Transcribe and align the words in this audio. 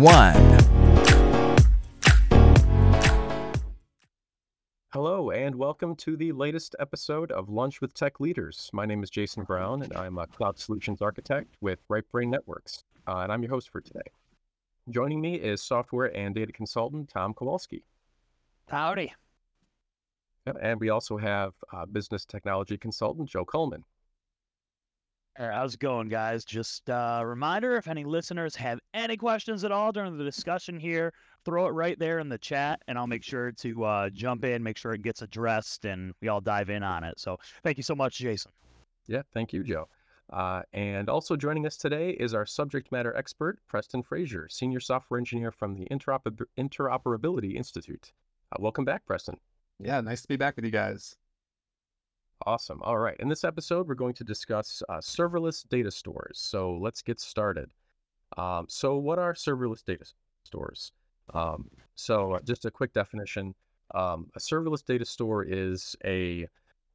one. 0.00 0.34
Hello, 4.94 5.30
and 5.30 5.54
welcome 5.54 5.94
to 5.96 6.16
the 6.16 6.32
latest 6.32 6.74
episode 6.78 7.30
of 7.32 7.50
Lunch 7.50 7.82
with 7.82 7.92
Tech 7.92 8.18
Leaders. 8.18 8.70
My 8.72 8.86
name 8.86 9.02
is 9.02 9.10
Jason 9.10 9.44
Brown, 9.44 9.82
and 9.82 9.94
I'm 9.94 10.16
a 10.16 10.26
cloud 10.26 10.58
solutions 10.58 11.02
architect 11.02 11.54
with 11.60 11.80
Right 11.90 12.04
Brain 12.10 12.30
Networks, 12.30 12.82
uh, 13.06 13.18
and 13.18 13.30
I'm 13.30 13.42
your 13.42 13.50
host 13.50 13.68
for 13.68 13.82
today. 13.82 14.00
Joining 14.88 15.20
me 15.20 15.34
is 15.34 15.60
software 15.60 16.16
and 16.16 16.34
data 16.34 16.50
consultant 16.50 17.10
Tom 17.10 17.34
Kowalski. 17.34 17.84
Howdy. 18.68 19.12
And 20.62 20.80
we 20.80 20.88
also 20.88 21.18
have 21.18 21.52
uh, 21.74 21.84
business 21.84 22.24
technology 22.24 22.78
consultant 22.78 23.28
Joe 23.28 23.44
Coleman. 23.44 23.84
How's 25.48 25.74
it 25.74 25.80
going, 25.80 26.08
guys? 26.08 26.44
Just 26.44 26.88
a 26.88 27.22
reminder 27.24 27.76
if 27.76 27.88
any 27.88 28.04
listeners 28.04 28.54
have 28.56 28.78
any 28.92 29.16
questions 29.16 29.64
at 29.64 29.72
all 29.72 29.90
during 29.90 30.18
the 30.18 30.24
discussion 30.24 30.78
here, 30.78 31.14
throw 31.44 31.66
it 31.66 31.70
right 31.70 31.98
there 31.98 32.18
in 32.18 32.28
the 32.28 32.36
chat, 32.36 32.82
and 32.88 32.98
I'll 32.98 33.06
make 33.06 33.24
sure 33.24 33.50
to 33.52 33.84
uh, 33.84 34.10
jump 34.10 34.44
in, 34.44 34.62
make 34.62 34.76
sure 34.76 34.92
it 34.92 35.02
gets 35.02 35.22
addressed, 35.22 35.86
and 35.86 36.12
we 36.20 36.28
all 36.28 36.42
dive 36.42 36.68
in 36.68 36.82
on 36.82 37.04
it. 37.04 37.18
So 37.18 37.38
thank 37.62 37.78
you 37.78 37.82
so 37.82 37.94
much, 37.94 38.18
Jason. 38.18 38.52
Yeah, 39.06 39.22
thank 39.32 39.52
you, 39.52 39.64
Joe. 39.64 39.88
Uh, 40.30 40.62
and 40.74 41.08
also 41.08 41.36
joining 41.36 41.66
us 41.66 41.76
today 41.76 42.10
is 42.10 42.34
our 42.34 42.46
subject 42.46 42.92
matter 42.92 43.16
expert, 43.16 43.58
Preston 43.66 44.02
Frazier, 44.02 44.46
Senior 44.48 44.80
Software 44.80 45.18
Engineer 45.18 45.50
from 45.50 45.74
the 45.74 45.86
Interoper- 45.90 46.46
Interoperability 46.58 47.56
Institute. 47.56 48.12
Uh, 48.52 48.56
welcome 48.60 48.84
back, 48.84 49.04
Preston. 49.06 49.38
Yeah, 49.78 50.00
nice 50.02 50.20
to 50.22 50.28
be 50.28 50.36
back 50.36 50.56
with 50.56 50.66
you 50.66 50.70
guys. 50.70 51.16
Awesome. 52.46 52.80
All 52.82 52.98
right. 52.98 53.16
In 53.20 53.28
this 53.28 53.44
episode, 53.44 53.86
we're 53.86 53.94
going 53.94 54.14
to 54.14 54.24
discuss 54.24 54.82
uh, 54.88 54.94
serverless 54.98 55.68
data 55.68 55.90
stores. 55.90 56.38
So 56.38 56.78
let's 56.80 57.02
get 57.02 57.20
started. 57.20 57.70
Um, 58.38 58.66
so, 58.68 58.96
what 58.96 59.18
are 59.18 59.34
serverless 59.34 59.84
data 59.84 60.04
stores? 60.44 60.92
Um, 61.34 61.68
so, 61.96 62.32
uh, 62.34 62.40
just 62.42 62.64
a 62.64 62.70
quick 62.70 62.92
definition: 62.94 63.54
um, 63.94 64.30
a 64.36 64.38
serverless 64.38 64.84
data 64.84 65.04
store 65.04 65.44
is 65.44 65.96
a 66.04 66.46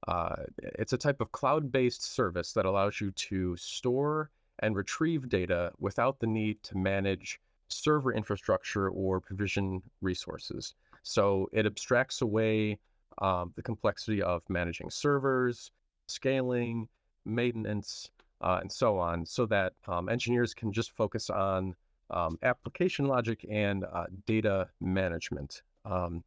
uh, 0.07 0.35
it's 0.59 0.93
a 0.93 0.97
type 0.97 1.21
of 1.21 1.31
cloud-based 1.31 2.03
service 2.03 2.53
that 2.53 2.65
allows 2.65 2.99
you 3.01 3.11
to 3.11 3.55
store 3.57 4.29
and 4.59 4.75
retrieve 4.75 5.29
data 5.29 5.71
without 5.79 6.19
the 6.19 6.27
need 6.27 6.61
to 6.63 6.77
manage 6.77 7.39
server 7.67 8.13
infrastructure 8.13 8.89
or 8.89 9.19
provision 9.19 9.81
resources. 10.01 10.73
So 11.03 11.49
it 11.51 11.65
abstracts 11.65 12.21
away 12.21 12.79
um, 13.19 13.53
the 13.55 13.63
complexity 13.63 14.21
of 14.21 14.41
managing 14.49 14.89
servers, 14.89 15.71
scaling, 16.07 16.87
maintenance, 17.25 18.09
uh, 18.41 18.59
and 18.61 18.71
so 18.71 18.97
on, 18.97 19.25
so 19.25 19.45
that 19.45 19.73
um, 19.87 20.09
engineers 20.09 20.53
can 20.53 20.71
just 20.71 20.91
focus 20.91 21.29
on 21.29 21.75
um, 22.11 22.37
application 22.43 23.05
logic 23.05 23.45
and 23.49 23.85
uh, 23.85 24.05
data 24.25 24.67
management. 24.81 25.61
Um, 25.85 26.23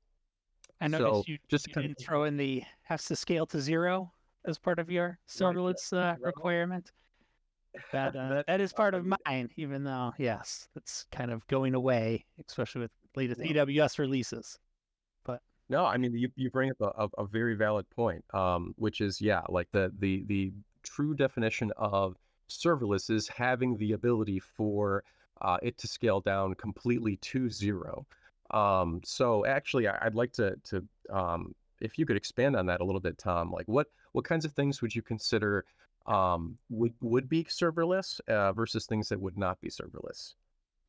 I 0.80 0.88
noticed 0.88 1.10
so 1.10 1.24
you, 1.26 1.38
just 1.48 1.68
you 1.68 1.74
didn't 1.74 2.00
of... 2.00 2.04
throw 2.04 2.24
in 2.24 2.36
the 2.36 2.62
has 2.82 3.04
to 3.06 3.16
scale 3.16 3.46
to 3.46 3.60
zero 3.60 4.12
as 4.44 4.58
part 4.58 4.78
of 4.78 4.90
your 4.90 5.18
serverless 5.28 5.92
uh, 5.92 6.16
requirement. 6.20 6.92
That, 7.92 8.16
uh, 8.16 8.42
that 8.46 8.60
is 8.60 8.72
part 8.72 8.94
of 8.94 9.04
mine, 9.04 9.50
even 9.56 9.84
though 9.84 10.12
yes, 10.18 10.68
it's 10.76 11.06
kind 11.12 11.30
of 11.30 11.46
going 11.48 11.74
away, 11.74 12.24
especially 12.46 12.82
with 12.82 12.90
latest 13.16 13.40
AWS 13.40 13.98
releases. 13.98 14.58
No, 15.68 15.84
I 15.84 15.96
mean 15.98 16.14
you, 16.14 16.30
you 16.36 16.50
bring 16.50 16.70
up 16.70 16.80
a, 16.80 17.04
a, 17.04 17.22
a 17.22 17.26
very 17.26 17.54
valid 17.54 17.88
point, 17.90 18.24
um, 18.34 18.74
which 18.78 19.00
is 19.00 19.20
yeah, 19.20 19.42
like 19.48 19.68
the 19.72 19.92
the 19.98 20.24
the 20.26 20.52
true 20.82 21.14
definition 21.14 21.72
of 21.76 22.16
serverless 22.48 23.10
is 23.10 23.28
having 23.28 23.76
the 23.76 23.92
ability 23.92 24.40
for 24.40 25.04
uh, 25.42 25.58
it 25.62 25.76
to 25.78 25.86
scale 25.86 26.20
down 26.20 26.54
completely 26.54 27.16
to 27.18 27.50
zero. 27.50 28.06
Um, 28.50 29.00
so 29.04 29.44
actually, 29.44 29.86
I- 29.88 30.04
would 30.04 30.14
like 30.14 30.32
to 30.34 30.56
to 30.64 30.84
um, 31.10 31.54
if 31.80 31.98
you 31.98 32.06
could 32.06 32.16
expand 32.16 32.56
on 32.56 32.66
that 32.66 32.80
a 32.80 32.84
little 32.84 33.00
bit, 33.00 33.18
Tom. 33.18 33.50
Like 33.52 33.68
what 33.68 33.88
what 34.12 34.24
kinds 34.24 34.44
of 34.46 34.52
things 34.52 34.80
would 34.82 34.94
you 34.94 35.02
consider 35.02 35.64
um, 36.06 36.56
would 36.70 36.94
would 37.02 37.28
be 37.28 37.44
serverless 37.44 38.20
uh, 38.28 38.52
versus 38.54 38.86
things 38.86 39.08
that 39.10 39.20
would 39.20 39.36
not 39.36 39.60
be 39.60 39.68
serverless? 39.68 40.34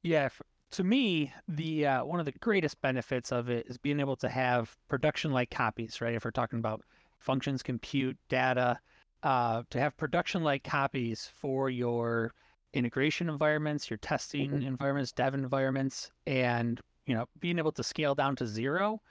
Yeah, 0.03 0.29
to 0.71 0.83
me, 0.83 1.33
the 1.47 1.87
uh, 1.87 2.05
one 2.05 2.19
of 2.19 2.25
the 2.25 2.31
greatest 2.33 2.79
benefits 2.81 3.31
of 3.31 3.49
it 3.49 3.67
is 3.67 3.77
being 3.77 3.99
able 3.99 4.15
to 4.17 4.29
have 4.29 4.75
production-like 4.87 5.49
copies, 5.49 6.01
right? 6.01 6.15
If 6.15 6.25
we're 6.25 6.31
talking 6.31 6.59
about 6.59 6.83
functions, 7.19 7.63
compute, 7.63 8.17
data, 8.29 8.79
uh, 9.23 9.63
to 9.69 9.79
have 9.79 9.97
production-like 9.97 10.63
copies 10.63 11.29
for 11.33 11.69
your 11.69 12.33
integration 12.73 13.29
environments, 13.29 13.89
your 13.89 13.97
testing 13.97 14.51
mm-hmm. 14.51 14.67
environments, 14.67 15.11
dev 15.11 15.33
environments, 15.33 16.11
and 16.27 16.79
you 17.05 17.15
know, 17.15 17.25
being 17.39 17.57
able 17.57 17.71
to 17.71 17.83
scale 17.83 18.13
down 18.13 18.35
to 18.35 18.45
zero 18.45 19.01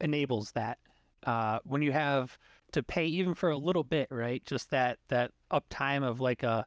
enables 0.00 0.52
that. 0.52 0.78
Uh, 1.24 1.58
when 1.64 1.80
you 1.80 1.92
have 1.92 2.36
to 2.72 2.82
pay 2.82 3.06
even 3.06 3.34
for 3.34 3.50
a 3.50 3.56
little 3.56 3.84
bit, 3.84 4.08
right? 4.10 4.44
Just 4.44 4.70
that 4.70 4.98
that 5.08 5.30
uptime 5.50 6.02
of 6.02 6.20
like 6.20 6.42
a, 6.42 6.66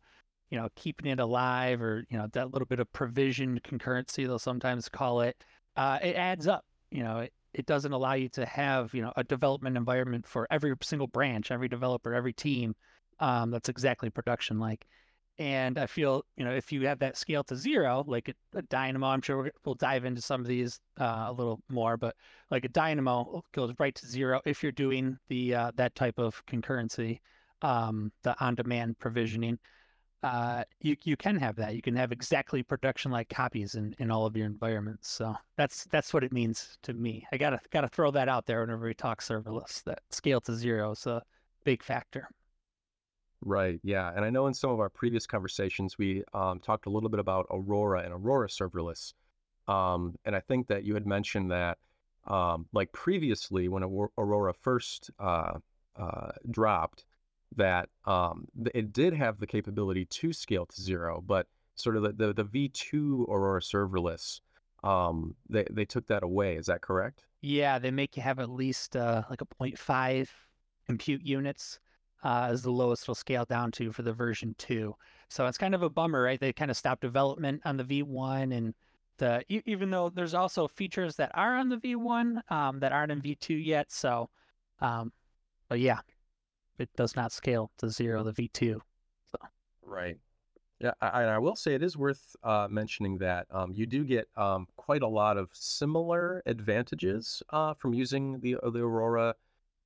you 0.50 0.60
know, 0.60 0.70
keeping 0.76 1.12
it 1.12 1.20
alive, 1.20 1.82
or 1.82 2.06
you 2.10 2.18
know, 2.18 2.28
that 2.34 2.52
little 2.52 2.66
bit 2.66 2.80
of 2.80 2.92
provision 2.94 3.60
concurrency 3.64 4.26
they'll 4.26 4.40
sometimes 4.40 4.90
call 4.90 5.22
it. 5.22 5.44
Uh, 5.76 6.00
it 6.02 6.16
adds 6.16 6.48
up. 6.48 6.66
You 6.92 7.04
know, 7.04 7.20
it, 7.20 7.34
it 7.54 7.66
doesn't 7.66 7.92
allow 7.92 8.14
you 8.14 8.30
to 8.30 8.46
have 8.46 8.94
you 8.94 9.02
know 9.02 9.14
a 9.16 9.24
development 9.24 9.78
environment 9.78 10.26
for 10.28 10.48
every 10.52 10.74
single 10.82 11.08
branch, 11.08 11.52
every 11.52 11.68
developer, 11.68 12.14
every 12.14 12.34
team. 12.34 12.76
Um, 13.20 13.52
that's 13.52 13.70
exactly 13.70 14.10
production 14.10 14.60
like. 14.60 14.86
And 15.38 15.78
I 15.78 15.86
feel, 15.86 16.24
you 16.38 16.46
know, 16.46 16.52
if 16.52 16.72
you 16.72 16.88
have 16.88 17.00
that 17.00 17.18
scale 17.18 17.44
to 17.46 17.58
zero, 17.58 18.06
like 18.08 18.30
a, 18.30 18.58
a 18.58 18.62
dynamo, 18.62 19.08
I'm 19.08 19.22
sure 19.22 19.52
we'll 19.66 19.76
dive 19.76 20.06
into 20.06 20.22
some 20.22 20.40
of 20.40 20.48
these 20.48 20.80
uh, 20.98 21.26
a 21.28 21.34
little 21.34 21.60
more, 21.68 21.98
but 21.98 22.16
like 22.52 22.64
a 22.64 22.70
dynamo 22.70 23.44
goes 23.52 23.74
right 23.78 23.94
to 23.96 24.08
zero 24.08 24.40
if 24.46 24.64
you're 24.64 24.72
doing 24.72 25.18
the 25.28 25.54
uh, 25.54 25.72
that 25.76 25.94
type 25.94 26.20
of 26.20 26.42
concurrency, 26.46 27.20
um, 27.62 28.14
the 28.24 28.34
on-demand 28.42 28.98
provisioning. 29.00 29.60
Uh, 30.26 30.64
you 30.82 30.96
you 31.04 31.16
can 31.16 31.38
have 31.38 31.56
that. 31.56 31.76
You 31.76 31.84
can 31.84 31.96
have 31.96 32.12
exactly 32.12 32.64
production-like 32.64 33.30
copies 33.30 33.76
in, 33.76 33.96
in 34.00 34.10
all 34.10 34.26
of 34.26 34.36
your 34.36 34.48
environments. 34.48 35.08
So 35.08 35.36
that's 35.56 35.86
that's 35.92 36.16
what 36.16 36.24
it 36.24 36.34
means 36.34 36.80
to 36.82 36.94
me. 36.96 37.28
I 37.32 37.38
gotta 37.38 37.60
gotta 37.70 37.88
throw 37.88 38.10
that 38.10 38.28
out 38.28 38.48
there 38.48 38.62
whenever 38.62 38.86
we 38.86 38.96
talk 38.96 39.22
serverless. 39.22 39.84
That 39.84 40.00
scale 40.10 40.42
to 40.42 40.56
zero 40.56 40.94
is 40.94 41.06
a 41.06 41.22
big 41.64 41.84
factor. 41.84 42.28
Right. 43.42 43.80
Yeah. 43.84 44.12
And 44.16 44.26
I 44.26 44.32
know 44.32 44.48
in 44.48 44.56
some 44.56 44.72
of 44.72 44.80
our 44.80 44.90
previous 44.90 45.28
conversations, 45.28 46.00
we 46.00 46.24
um, 46.34 46.60
talked 46.60 46.88
a 46.88 46.90
little 46.90 47.10
bit 47.10 47.20
about 47.20 47.46
Aurora 47.52 48.02
and 48.02 48.12
Aurora 48.12 48.48
serverless. 48.48 49.14
Um, 49.68 50.16
and 50.26 50.36
I 50.36 50.40
think 50.40 50.66
that 50.70 50.86
you 50.86 50.96
had 50.96 51.06
mentioned 51.06 51.52
that, 51.52 51.78
um, 52.26 52.66
like 52.74 52.92
previously, 52.94 53.68
when 53.68 53.84
Aurora 53.84 54.54
first 54.56 55.12
uh, 55.20 55.60
uh, 55.96 56.32
dropped, 56.50 57.06
that 57.56 57.90
um, 58.06 58.48
it 58.74 58.94
did 58.94 59.14
have 59.14 59.40
the 59.40 59.48
capability 59.48 60.06
to 60.06 60.34
scale 60.34 60.66
to 60.66 60.82
zero, 60.82 61.24
but 61.26 61.48
sort 61.76 61.98
of 61.98 62.04
the, 62.04 62.14
the, 62.14 62.34
the 62.34 62.46
V2 62.46 63.28
Aurora 63.30 63.62
serverless, 63.62 64.42
um, 64.84 65.36
they, 65.50 65.66
they 65.72 65.86
took 65.86 66.08
that 66.08 66.24
away. 66.24 66.56
Is 66.56 66.68
that 66.68 66.82
correct? 66.82 67.26
Yeah. 67.42 67.80
They 67.80 67.92
make 67.92 68.16
you 68.16 68.24
have 68.24 68.40
at 68.40 68.50
least 68.50 68.96
uh, 68.96 69.24
like 69.30 69.42
a 69.42 69.46
0.5 69.46 70.28
compute 70.86 71.22
units 71.24 71.80
uh, 72.26 72.56
the 72.56 72.72
lowest 72.72 73.04
it'll 73.04 73.14
scale 73.14 73.46
down 73.46 73.72
to 73.72 73.92
for 73.92 74.02
the 74.02 74.12
version 74.12 74.56
two. 74.58 74.96
So 75.30 75.46
it's 75.46 75.60
kind 75.60 75.76
of 75.76 75.84
a 75.84 75.90
bummer, 75.90 76.24
right? 76.24 76.40
They 76.40 76.52
kind 76.52 76.72
of 76.72 76.76
stopped 76.76 77.02
development 77.02 77.62
on 77.66 77.78
the 77.78 77.84
V1 77.84 78.52
and 78.52 78.74
the 79.18 79.44
even 79.48 79.92
though 79.92 80.10
there's 80.10 80.34
also 80.34 80.68
features 80.68 81.16
that 81.18 81.32
are 81.36 81.56
on 81.56 81.70
the 81.70 81.78
V1 81.78 82.52
um, 82.52 82.80
that 82.80 82.92
aren't 82.92 83.12
in 83.12 83.22
V2 83.22 83.64
yet. 83.64 83.92
So, 83.92 84.30
um, 84.82 85.14
but 85.70 85.80
yeah, 85.80 86.00
it 86.78 86.90
does 86.96 87.16
not 87.16 87.32
scale 87.32 87.72
to 87.78 87.90
zero 87.90 88.24
the 88.24 88.34
V2. 88.34 88.80
So. 89.32 89.38
Right. 89.82 90.18
Yeah, 90.80 90.92
I, 91.02 91.24
I 91.24 91.38
will 91.40 91.56
say 91.56 91.74
it 91.74 91.82
is 91.82 91.96
worth 91.96 92.36
uh, 92.44 92.68
mentioning 92.70 93.18
that 93.20 93.48
um, 93.50 93.72
you 93.74 93.86
do 93.86 94.04
get 94.04 94.28
um, 94.36 94.68
quite 94.76 95.04
a 95.04 95.08
lot 95.08 95.38
of 95.38 95.50
similar 95.54 96.44
advantages 96.46 97.42
uh, 97.52 97.74
from 97.76 97.94
using 97.94 98.40
the 98.42 98.58
the 98.72 98.82
Aurora 98.82 99.36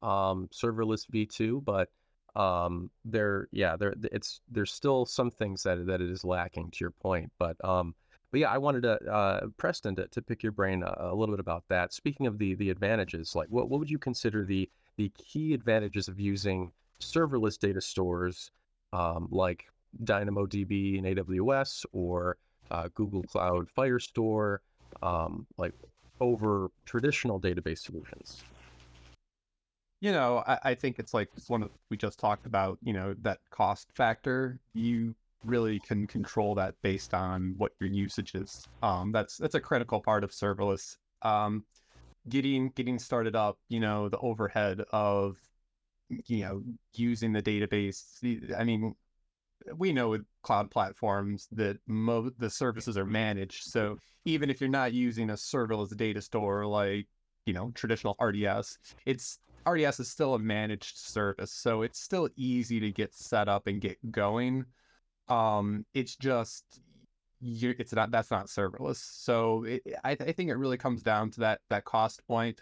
um, 0.01 0.49
serverless 0.51 1.05
V2, 1.11 1.63
but 1.63 1.89
um 2.35 2.91
there 3.05 3.47
yeah 3.51 3.75
there 3.75 3.95
it's 4.11 4.41
there's 4.51 4.71
still 4.71 5.03
some 5.03 5.31
things 5.31 5.63
that 5.63 5.83
that 5.87 5.99
it 5.99 6.11
is 6.11 6.23
lacking 6.23 6.69
to 6.69 6.77
your 6.81 6.91
point 6.91 7.31
but 7.39 7.57
um 7.65 7.95
but 8.31 8.41
yeah, 8.41 8.51
I 8.51 8.57
wanted 8.57 8.83
to 8.83 9.11
uh, 9.11 9.47
Preston 9.57 9.95
to, 9.95 10.07
to 10.07 10.21
pick 10.21 10.43
your 10.43 10.51
brain 10.51 10.83
a, 10.83 10.93
a, 10.99 11.15
little 11.15 11.33
bit 11.33 11.39
about 11.39 11.63
that. 11.69 11.93
Speaking 11.93 12.27
of 12.27 12.37
the 12.37 12.55
the 12.55 12.69
advantages, 12.69 13.35
like 13.35 13.47
what 13.49 13.69
what 13.69 13.79
would 13.79 13.89
you 13.89 13.97
consider 13.97 14.45
the 14.45 14.69
the 14.99 15.09
key 15.17 15.53
advantages 15.53 16.09
of 16.09 16.19
using 16.19 16.73
serverless 16.99 17.57
data 17.57 17.79
stores 17.79 18.51
um, 18.91 19.29
like 19.31 19.67
DynamoDB 20.03 20.97
in 20.97 21.05
AWS 21.05 21.85
or 21.93 22.35
uh, 22.69 22.89
Google 22.93 23.23
Cloud 23.23 23.69
Firestore, 23.77 24.57
um, 25.01 25.47
like 25.57 25.73
over 26.19 26.69
traditional 26.85 27.39
database 27.39 27.79
solutions? 27.79 28.43
You 30.01 30.11
know, 30.11 30.43
I, 30.45 30.59
I 30.63 30.75
think 30.75 30.99
it's 30.99 31.13
like 31.13 31.29
one 31.47 31.63
of 31.63 31.69
we 31.89 31.95
just 31.95 32.19
talked 32.19 32.45
about. 32.45 32.77
You 32.83 32.91
know, 32.91 33.15
that 33.21 33.39
cost 33.51 33.87
factor. 33.95 34.59
You 34.73 35.15
really 35.45 35.79
can 35.79 36.07
control 36.07 36.55
that 36.55 36.75
based 36.81 37.13
on 37.13 37.55
what 37.57 37.71
your 37.79 37.89
usage 37.89 38.35
is. 38.35 38.67
Um, 38.83 39.13
that's 39.13 39.37
that's 39.37 39.55
a 39.55 39.61
critical 39.61 40.01
part 40.01 40.25
of 40.25 40.31
serverless. 40.31 40.97
Um, 41.21 41.63
getting 42.27 42.69
getting 42.69 42.99
started 42.99 43.35
up, 43.35 43.57
you 43.69 43.79
know, 43.79 44.09
the 44.09 44.17
overhead 44.19 44.81
of 44.91 45.37
you 46.09 46.41
know 46.41 46.63
using 46.93 47.33
the 47.33 47.41
database. 47.41 48.53
I 48.57 48.63
mean, 48.63 48.95
we 49.75 49.93
know 49.93 50.09
with 50.09 50.25
cloud 50.43 50.71
platforms 50.71 51.47
that 51.51 51.77
mo- 51.87 52.31
the 52.37 52.49
services 52.49 52.97
are 52.97 53.05
managed. 53.05 53.63
So 53.65 53.97
even 54.25 54.49
if 54.49 54.59
you're 54.59 54.69
not 54.69 54.93
using 54.93 55.29
a 55.29 55.33
serverless 55.33 55.95
data 55.95 56.21
store 56.21 56.65
like 56.65 57.07
you 57.45 57.53
know 57.53 57.71
traditional 57.75 58.15
RDS, 58.19 58.77
it's 59.05 59.39
RDS 59.67 59.99
is 59.99 60.09
still 60.09 60.35
a 60.35 60.39
managed 60.39 60.97
service, 60.97 61.51
so 61.53 61.81
it's 61.83 61.99
still 61.99 62.29
easy 62.35 62.79
to 62.79 62.91
get 62.91 63.13
set 63.13 63.47
up 63.47 63.67
and 63.67 63.81
get 63.81 63.97
going. 64.11 64.65
Um, 65.27 65.85
it's 65.93 66.15
just 66.15 66.81
you 67.41 67.73
it's 67.79 67.93
not 67.93 68.11
that's 68.11 68.31
not 68.31 68.47
serverless. 68.47 68.97
So 68.97 69.63
it, 69.63 69.83
I, 70.03 70.11
I 70.11 70.31
think 70.31 70.49
it 70.49 70.55
really 70.55 70.77
comes 70.77 71.01
down 71.03 71.31
to 71.31 71.41
that 71.41 71.61
that 71.69 71.85
cost 71.85 72.25
point. 72.27 72.61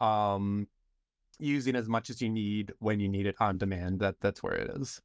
Um, 0.00 0.68
using 1.38 1.76
as 1.76 1.88
much 1.88 2.10
as 2.10 2.20
you 2.20 2.28
need 2.28 2.72
when 2.80 3.00
you 3.00 3.08
need 3.08 3.26
it 3.26 3.36
on 3.40 3.58
demand. 3.58 4.00
That 4.00 4.16
that's 4.20 4.42
where 4.42 4.54
it 4.54 4.70
is. 4.76 5.00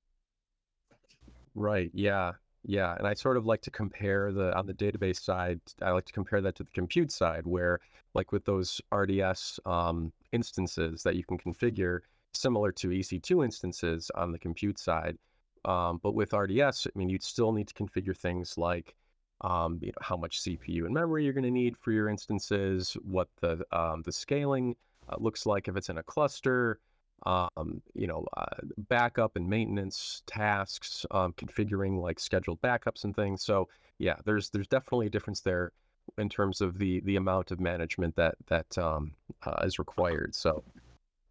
Right. 1.56 1.92
Yeah. 1.94 2.34
Yeah. 2.64 2.96
And 2.98 3.08
I 3.08 3.14
sort 3.14 3.38
of 3.38 3.46
like 3.46 3.62
to 3.64 3.72
compare 3.72 4.32
the 4.32 4.56
on 4.58 4.66
the 4.66 4.74
database 4.74 5.22
side. 5.22 5.60
I 5.82 5.92
like 5.92 6.06
to 6.06 6.14
compare 6.14 6.42
that 6.42 6.56
to 6.56 6.64
the 6.64 6.72
compute 6.72 7.12
side, 7.12 7.46
where 7.46 7.80
like 8.14 8.32
with 8.32 8.46
those 8.46 8.82
RDS 8.94 9.60
um, 9.66 10.12
instances 10.32 11.04
that 11.04 11.16
you 11.16 11.24
can 11.24 11.38
configure 11.38 12.00
similar 12.34 12.72
to 12.72 12.90
EC2 12.90 13.44
instances 13.44 14.12
on 14.16 14.32
the 14.32 14.40
compute 14.40 14.80
side. 14.80 15.18
Um, 15.66 16.00
but 16.04 16.14
with 16.14 16.34
RDS, 16.34 16.88
I 16.88 16.98
mean, 16.98 17.10
you'd 17.10 17.24
still 17.24 17.54
need 17.54 17.68
to 17.68 17.74
configure 17.74 18.16
things 18.18 18.58
like 18.58 18.96
um, 19.44 19.80
you 19.82 19.88
know, 19.88 20.02
how 20.02 20.18
much 20.18 20.42
CPU 20.42 20.86
and 20.86 20.94
memory 20.94 21.24
you're 21.24 21.34
going 21.34 21.44
to 21.44 21.52
need 21.52 21.78
for 21.78 21.92
your 21.92 22.10
instances, 22.10 22.96
what 23.04 23.28
the 23.42 23.64
um, 23.72 24.02
the 24.04 24.12
scaling 24.12 24.76
uh, 25.10 25.16
looks 25.20 25.46
like 25.46 25.68
if 25.68 25.76
it's 25.76 25.90
in 25.90 25.98
a 25.98 26.04
cluster, 26.04 26.80
um, 27.26 27.82
you 27.94 28.08
know, 28.08 28.26
uh, 28.38 28.46
backup 28.90 29.36
and 29.36 29.48
maintenance 29.48 30.24
tasks, 30.28 31.06
um, 31.12 31.34
configuring 31.34 32.02
like 32.02 32.20
scheduled 32.20 32.62
backups 32.62 33.04
and 33.04 33.16
things. 33.16 33.44
So 33.44 33.68
yeah, 34.00 34.16
there's 34.26 34.50
there's 34.50 34.68
definitely 34.68 35.08
a 35.08 35.12
difference 35.12 35.42
there 35.42 35.72
in 36.18 36.30
terms 36.30 36.62
of 36.62 36.78
the 36.78 37.02
the 37.02 37.16
amount 37.16 37.52
of 37.52 37.60
management 37.60 38.16
that 38.16 38.36
that 38.48 38.78
um, 38.78 39.14
uh, 39.44 39.62
is 39.64 39.80
required. 39.80 40.36
So, 40.36 40.64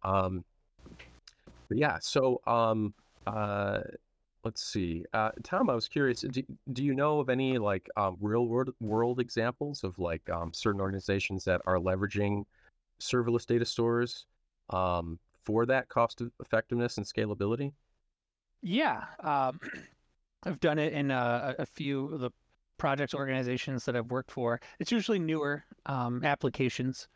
um, 0.03 0.43
yeah. 1.69 1.97
So, 1.99 2.41
uh, 2.45 3.81
let's 4.43 4.63
see, 4.63 5.05
uh, 5.13 5.31
Tom. 5.43 5.69
I 5.69 5.75
was 5.75 5.87
curious. 5.87 6.21
Do, 6.21 6.43
do 6.73 6.83
you 6.83 6.93
know 6.93 7.19
of 7.19 7.29
any 7.29 7.57
like 7.57 7.89
um, 7.97 8.17
real 8.19 8.47
world 8.47 8.73
world 8.79 9.19
examples 9.19 9.83
of 9.83 9.97
like 9.99 10.27
um, 10.29 10.53
certain 10.53 10.81
organizations 10.81 11.43
that 11.45 11.61
are 11.65 11.77
leveraging 11.77 12.43
serverless 12.99 13.45
data 13.45 13.65
stores 13.65 14.25
um, 14.69 15.19
for 15.43 15.65
that 15.65 15.89
cost 15.89 16.21
effectiveness 16.39 16.97
and 16.97 17.05
scalability? 17.05 17.71
Yeah, 18.61 19.03
um, 19.19 19.59
I've 20.43 20.59
done 20.59 20.79
it 20.79 20.93
in 20.93 21.11
a, 21.11 21.55
a 21.59 21.65
few 21.65 22.13
of 22.13 22.19
the 22.19 22.31
projects 22.77 23.13
organizations 23.13 23.85
that 23.85 23.95
I've 23.95 24.11
worked 24.11 24.31
for. 24.31 24.59
It's 24.79 24.91
usually 24.91 25.19
newer 25.19 25.63
um, 25.85 26.23
applications 26.23 27.07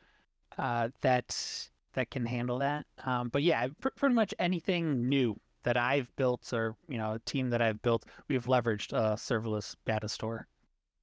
uh, 0.57 0.89
that 1.01 1.69
that 1.93 2.09
can 2.11 2.25
handle 2.25 2.59
that. 2.59 2.85
Um, 3.05 3.29
but 3.29 3.43
yeah, 3.43 3.67
pr- 3.81 3.89
pretty 3.95 4.15
much 4.15 4.33
anything 4.39 5.09
new 5.09 5.35
that 5.67 5.75
I've 5.75 6.15
built 6.15 6.53
or 6.53 6.77
you 6.87 6.97
know 6.97 7.15
a 7.15 7.19
team 7.19 7.49
that 7.49 7.61
I've 7.61 7.81
built, 7.81 8.05
we've 8.29 8.45
leveraged 8.45 8.93
a 8.93 9.17
serverless 9.17 9.75
data 9.85 10.07
store. 10.07 10.47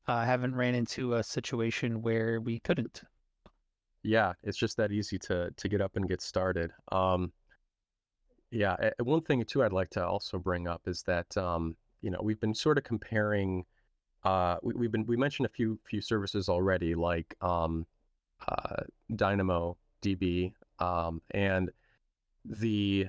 Uh, 0.09 0.13
I 0.13 0.25
haven't 0.25 0.55
ran 0.55 0.75
into 0.75 1.15
a 1.15 1.23
situation 1.23 2.01
where 2.01 2.41
we 2.41 2.61
couldn't. 2.61 3.03
Yeah, 4.03 4.33
it's 4.43 4.57
just 4.57 4.79
that 4.79 4.91
easy 4.91 5.19
to 5.19 5.51
to 5.55 5.69
get 5.69 5.83
up 5.83 5.97
and 5.97 6.09
get 6.09 6.23
started. 6.23 6.71
Um, 6.91 7.31
yeah, 8.51 8.75
one 9.03 9.21
thing 9.21 9.45
too 9.45 9.63
I'd 9.63 9.75
like 9.75 9.91
to 9.91 10.07
also 10.07 10.39
bring 10.39 10.67
up 10.67 10.81
is 10.87 11.03
that 11.03 11.37
um, 11.37 11.77
you 12.01 12.11
know 12.11 12.21
we've 12.23 12.41
been 12.41 12.55
sort 12.55 12.79
of 12.79 12.85
comparing 12.85 13.67
uh, 14.25 14.57
we, 14.63 14.87
have 14.87 14.93
been 14.93 15.05
we 15.05 15.19
mentioned 15.19 15.45
a 15.45 15.51
few 15.51 15.79
few 15.85 16.01
services 16.01 16.49
already, 16.49 16.95
like 16.95 17.37
um, 17.43 17.85
uh, 18.49 18.83
Dynamo 19.15 19.77
DB, 20.01 20.55
um, 20.79 21.21
and 21.33 21.71
the 22.47 23.09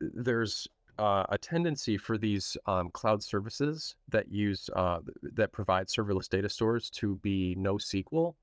there's 0.00 0.68
uh, 0.98 1.24
a 1.28 1.38
tendency 1.38 1.96
for 1.98 2.16
these 2.16 2.56
um, 2.66 2.90
cloud 2.90 3.22
services 3.22 3.96
that 4.08 4.30
use 4.30 4.70
uh, 4.74 5.00
that 5.22 5.52
provide 5.52 5.88
serverless 5.88 6.28
data 6.28 6.48
stores 6.48 6.90
to 6.90 7.16
be 7.16 7.56
NoSQL. 7.58 8.34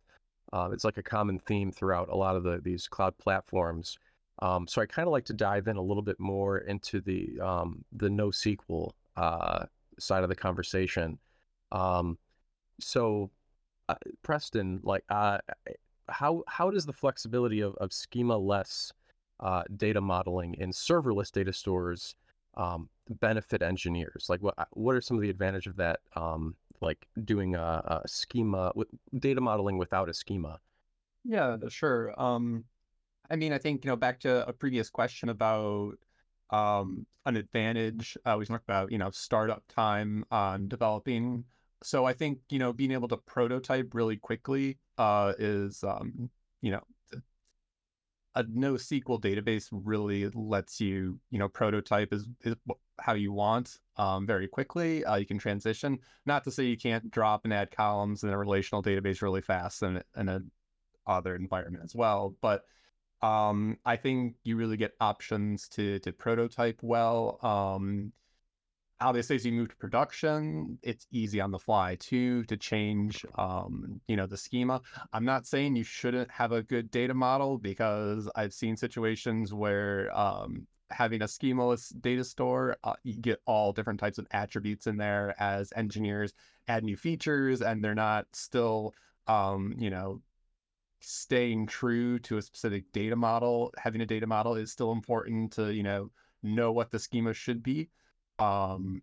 Uh, 0.52 0.70
it's 0.72 0.84
like 0.84 0.98
a 0.98 1.04
common 1.04 1.40
theme 1.40 1.72
throughout 1.72 2.10
a 2.10 2.16
lot 2.16 2.36
of 2.36 2.44
the, 2.44 2.60
these 2.64 2.88
cloud 2.88 3.18
platforms. 3.18 3.98
Um, 4.40 4.68
so 4.68 4.81
I 4.81 4.86
kind 4.86 5.08
of 5.08 5.12
like 5.12 5.25
to 5.25 5.34
dive 5.34 5.68
in 5.68 5.78
a 5.78 5.81
little 5.81 6.04
bit 6.04 6.20
more 6.20 6.60
into 6.60 7.02
the 7.02 7.40
um, 7.40 7.84
the 7.94 8.10
NoSQL 8.10 8.92
uh, 9.18 9.66
side 10.00 10.24
of 10.24 10.30
the 10.30 10.36
conversation. 10.36 11.18
Um, 11.72 12.18
so, 12.80 13.31
uh, 13.90 13.96
Preston, 14.22 14.80
like, 14.84 15.04
uh, 15.10 15.40
how 16.10 16.44
how 16.48 16.69
does 16.69 16.86
the 16.86 16.94
flexibility 16.94 17.62
of, 17.62 17.76
of 17.76 17.94
schema-less 17.94 18.92
uh, 19.44 19.63
data 19.75 20.01
modeling 20.01 20.56
in 20.56 20.72
serverless 20.72 21.31
data 21.31 21.54
stores 21.54 22.16
um, 22.56 22.90
benefit 23.19 23.62
engineers? 23.62 24.25
Like, 24.30 24.42
what 24.42 24.56
what 24.72 24.95
are 24.95 25.01
some 25.01 25.18
of 25.18 25.22
the 25.22 25.30
advantage 25.30 25.68
of 25.68 25.75
that? 25.78 26.00
Um, 26.16 26.56
like 26.81 27.07
doing 27.24 27.56
a, 27.56 28.01
a 28.04 28.07
schema 28.07 28.72
with 28.75 28.90
data 29.19 29.40
modeling 29.40 29.78
without 29.78 30.10
a 30.10 30.13
schema. 30.13 30.59
Yeah, 31.23 31.56
sure. 31.69 32.19
Um, 32.21 32.66
I 33.30 33.38
mean, 33.38 33.54
I 33.54 33.57
think 33.57 33.85
you 33.85 33.90
know 33.90 33.95
back 33.95 34.19
to 34.21 34.47
a 34.47 34.54
previous 34.54 34.90
question 34.90 35.30
about 35.30 35.94
um, 36.50 37.06
an 37.26 37.38
advantage. 37.38 38.18
Uh, 38.26 38.35
we 38.40 38.45
talked 38.45 38.64
about 38.64 38.92
you 38.92 38.97
know 38.97 39.12
startup 39.12 39.64
time 39.68 40.26
on 40.31 40.68
developing 40.68 41.45
so 41.83 42.06
I 42.06 42.14
think 42.14 42.40
you 42.50 42.59
know 42.59 42.73
being 42.73 42.92
able 42.92 43.07
to 43.09 43.18
prototype 43.18 43.94
really 43.94 44.18
quickly 44.18 44.78
uh, 44.97 45.33
is 45.38 45.83
um, 45.83 46.30
you 46.62 46.71
know 46.71 46.81
a 48.35 48.44
NoSQL 48.44 49.21
database 49.21 49.68
really 49.71 50.30
lets 50.33 50.80
you 50.80 51.19
you 51.30 51.40
know 51.40 51.47
prototype 51.47 52.13
is, 52.13 52.28
is 52.42 52.56
how 52.99 53.13
you 53.13 53.31
want 53.31 53.78
um, 53.97 54.25
very 54.25 54.47
quickly. 54.47 55.06
Uh, 55.06 55.16
you 55.16 55.25
can 55.25 55.37
transition. 55.37 55.99
Not 56.25 56.44
to 56.45 56.52
say 56.52 56.63
you 56.66 56.78
can't 56.78 57.09
drop 57.11 57.42
and 57.44 57.54
add 57.54 57.71
columns 57.71 58.23
in 58.23 58.30
a 58.30 58.37
relational 58.37 58.81
database 58.81 59.21
really 59.21 59.42
fast 59.42 59.83
in, 59.83 60.02
in 60.18 60.30
a 60.30 60.42
other 61.06 61.35
environment 61.35 61.83
as 61.83 61.94
well, 61.95 62.35
but 62.42 62.63
um, 63.21 63.78
I 63.85 63.95
think 63.95 64.35
you 64.44 64.57
really 64.57 64.78
get 64.78 64.94
options 64.99 65.69
to 65.69 65.99
to 65.99 66.11
prototype 66.11 66.80
well. 66.81 67.40
Um, 67.42 68.11
obviously 69.04 69.36
as 69.36 69.45
you 69.45 69.52
move 69.52 69.69
to 69.69 69.76
production 69.76 70.78
it's 70.81 71.06
easy 71.12 71.42
on 71.42 71.52
the 71.52 71.60
fly 71.60 71.95
too 72.00 72.44
to 72.45 72.56
change 72.57 73.26
um, 73.38 74.00
you 74.07 74.16
know 74.16 74.26
the 74.26 74.38
schema. 74.38 74.81
I'm 75.12 75.26
not 75.26 75.45
saying 75.45 75.76
you 75.76 75.83
shouldn't 75.83 76.31
have 76.31 76.52
a 76.52 76.64
good 76.64 76.90
data 76.90 77.14
model 77.14 77.57
because 77.57 78.30
i've 78.36 78.54
seen 78.54 78.76
situations 78.78 79.54
where 79.54 80.16
um, 80.18 80.66
having 80.90 81.22
a 81.22 81.26
schemaless 81.26 81.94
data 82.02 82.24
store 82.24 82.78
uh, 82.83 82.94
you 83.04 83.19
get 83.19 83.40
all 83.45 83.74
different 83.74 84.00
types 84.00 84.18
of 84.18 84.28
attributes 84.31 84.88
in 84.88 84.98
there 84.98 85.36
as 85.40 85.74
engineers 85.76 86.33
add 86.68 86.83
new 86.83 86.95
features 86.95 87.62
and 87.62 87.83
they're 87.83 87.95
not 87.95 88.26
still 88.33 88.94
um, 89.28 89.76
you 89.78 89.90
know 89.90 90.22
staying 91.06 91.68
true 91.68 92.18
to 92.19 92.38
a 92.38 92.42
specific 92.42 92.86
data 92.94 93.16
model. 93.16 93.74
Having 93.78 94.02
a 94.02 94.06
data 94.06 94.26
model 94.26 94.56
is 94.56 94.72
still 94.72 94.94
important 94.94 95.52
to 95.54 95.74
you 95.74 95.83
know 95.83 96.10
know 96.42 96.72
what 96.72 96.92
the 96.92 97.00
schema 97.00 97.33
should 97.33 97.62
be 97.62 97.90
um, 98.40 99.02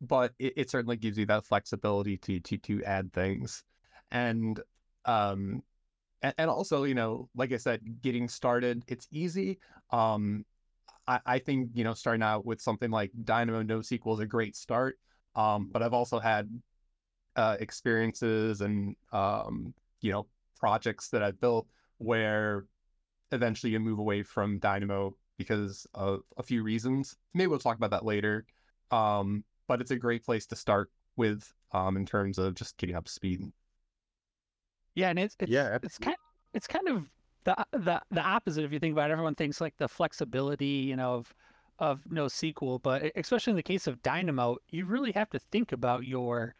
but 0.00 0.32
it, 0.38 0.54
it 0.56 0.70
certainly 0.70 0.96
gives 0.96 1.18
you 1.18 1.26
that 1.26 1.44
flexibility 1.44 2.16
to 2.18 2.40
to 2.40 2.58
to 2.58 2.84
add 2.84 3.12
things, 3.12 3.62
and 4.10 4.60
um, 5.04 5.62
and, 6.22 6.34
and 6.38 6.50
also 6.50 6.84
you 6.84 6.94
know, 6.94 7.28
like 7.34 7.52
I 7.52 7.56
said, 7.58 7.80
getting 8.02 8.28
started 8.28 8.84
it's 8.88 9.08
easy. 9.10 9.58
Um, 9.90 10.44
I, 11.06 11.20
I 11.26 11.38
think 11.38 11.70
you 11.74 11.84
know 11.84 11.94
starting 11.94 12.22
out 12.22 12.46
with 12.46 12.60
something 12.60 12.90
like 12.90 13.10
Dynamo 13.24 13.62
NoSQL 13.62 14.14
is 14.14 14.20
a 14.20 14.26
great 14.26 14.56
start. 14.56 14.98
Um, 15.36 15.68
but 15.72 15.82
I've 15.82 15.94
also 15.94 16.18
had 16.20 16.48
uh, 17.36 17.56
experiences 17.60 18.60
and 18.60 18.96
um, 19.12 19.74
you 20.00 20.12
know 20.12 20.26
projects 20.58 21.08
that 21.10 21.22
I've 21.22 21.40
built 21.40 21.66
where 21.98 22.64
eventually 23.32 23.72
you 23.72 23.80
move 23.80 23.98
away 23.98 24.22
from 24.22 24.58
Dynamo 24.58 25.16
because 25.38 25.86
of 25.94 26.20
a 26.36 26.42
few 26.42 26.62
reasons. 26.62 27.16
Maybe 27.34 27.48
we'll 27.48 27.58
talk 27.58 27.76
about 27.76 27.90
that 27.90 28.04
later. 28.04 28.46
Um, 28.90 29.44
but 29.66 29.80
it's 29.80 29.90
a 29.90 29.96
great 29.96 30.24
place 30.24 30.46
to 30.46 30.56
start 30.56 30.90
with 31.16 31.52
um, 31.72 31.96
in 31.96 32.06
terms 32.06 32.38
of 32.38 32.54
just 32.54 32.76
getting 32.76 32.96
up 32.96 33.06
to 33.06 33.12
speed. 33.12 33.40
Yeah, 34.94 35.10
and 35.10 35.18
it's 35.18 35.36
it's 35.40 35.50
Yeah, 35.50 35.78
it's 35.82 35.98
kind 35.98 36.16
it's 36.52 36.66
kind 36.66 36.88
of 36.88 37.10
the 37.44 37.56
the 37.72 38.00
the 38.10 38.20
opposite 38.22 38.64
if 38.64 38.72
you 38.72 38.78
think 38.78 38.92
about 38.92 39.10
it. 39.10 39.12
Everyone 39.12 39.34
thinks 39.34 39.60
like 39.60 39.76
the 39.76 39.88
flexibility, 39.88 40.66
you 40.66 40.96
know, 40.96 41.14
of 41.14 41.34
of 41.78 42.04
NoSQL, 42.04 42.80
but 42.82 43.10
especially 43.16 43.50
in 43.52 43.56
the 43.56 43.62
case 43.62 43.86
of 43.86 44.00
Dynamo, 44.02 44.56
you 44.70 44.86
really 44.86 45.12
have 45.12 45.30
to 45.30 45.38
think 45.38 45.72
about 45.72 46.04
your 46.04 46.54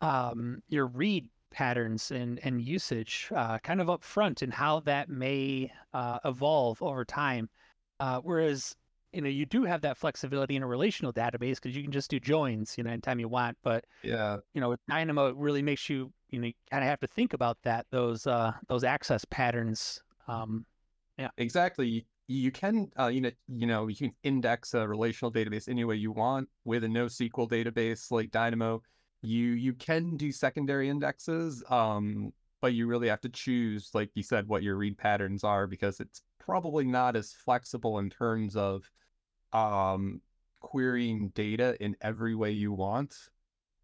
um 0.00 0.62
your 0.68 0.86
read 0.86 1.28
patterns 1.50 2.10
and 2.10 2.38
and 2.44 2.60
usage 2.62 3.28
uh, 3.34 3.58
kind 3.58 3.80
of 3.80 3.90
up 3.90 4.02
front 4.04 4.42
and 4.42 4.52
how 4.52 4.80
that 4.80 5.08
may 5.08 5.72
uh, 5.94 6.18
evolve 6.24 6.82
over 6.82 7.04
time. 7.04 7.48
Uh, 8.00 8.20
whereas 8.20 8.74
you 9.12 9.22
know 9.22 9.28
you 9.28 9.46
do 9.46 9.64
have 9.64 9.80
that 9.82 9.96
flexibility 9.96 10.56
in 10.56 10.62
a 10.62 10.66
relational 10.66 11.12
database 11.12 11.56
because 11.56 11.76
you 11.76 11.82
can 11.82 11.92
just 11.92 12.10
do 12.10 12.20
joins 12.20 12.76
you 12.76 12.84
know 12.84 12.90
anytime 12.90 13.18
you 13.20 13.28
want, 13.28 13.56
but 13.62 13.84
Yeah, 14.02 14.38
you 14.54 14.60
know 14.60 14.68
with 14.70 14.80
Dynamo 14.88 15.28
it 15.28 15.36
really 15.36 15.62
makes 15.62 15.88
you 15.88 16.12
you 16.30 16.40
know 16.40 16.50
kind 16.70 16.84
of 16.84 16.88
have 16.90 17.00
to 17.00 17.06
think 17.06 17.32
about 17.32 17.58
that 17.62 17.86
those 17.90 18.26
uh 18.26 18.52
those 18.68 18.84
access 18.84 19.24
patterns. 19.24 20.02
Um, 20.28 20.66
yeah, 21.18 21.30
exactly. 21.36 21.88
You, 21.88 22.02
you 22.28 22.52
can, 22.52 22.90
uh, 22.98 23.06
you 23.06 23.20
know, 23.22 23.30
you 23.48 23.66
know, 23.66 23.88
you 23.88 23.96
can 23.96 24.12
index 24.22 24.74
a 24.74 24.86
relational 24.86 25.32
database 25.32 25.68
any 25.68 25.84
way 25.84 25.96
you 25.96 26.12
want 26.12 26.48
with 26.64 26.84
a 26.84 26.86
NoSQL 26.86 27.48
database 27.48 28.10
like 28.10 28.30
Dynamo. 28.30 28.82
You 29.22 29.48
you 29.52 29.72
can 29.74 30.16
do 30.16 30.30
secondary 30.30 30.88
indexes, 30.88 31.64
um, 31.70 32.32
but 32.60 32.74
you 32.74 32.86
really 32.86 33.08
have 33.08 33.20
to 33.22 33.28
choose, 33.28 33.90
like 33.94 34.10
you 34.14 34.22
said, 34.22 34.46
what 34.46 34.62
your 34.62 34.76
read 34.76 34.96
patterns 34.98 35.42
are 35.42 35.66
because 35.66 36.00
it's 36.00 36.22
probably 36.48 36.84
not 36.84 37.14
as 37.14 37.32
flexible 37.32 37.98
in 37.98 38.08
terms 38.08 38.56
of 38.56 38.90
um, 39.52 40.20
querying 40.60 41.28
data 41.34 41.76
in 41.80 41.94
every 42.00 42.34
way 42.34 42.50
you 42.50 42.72
want. 42.72 43.14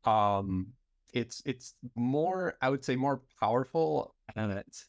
Um, 0.04 0.68
it's 1.12 1.42
it's 1.44 1.74
more, 1.94 2.56
I 2.62 2.70
would 2.70 2.84
say, 2.84 2.96
more 2.96 3.20
powerful, 3.38 4.14
and 4.34 4.52
it's 4.52 4.88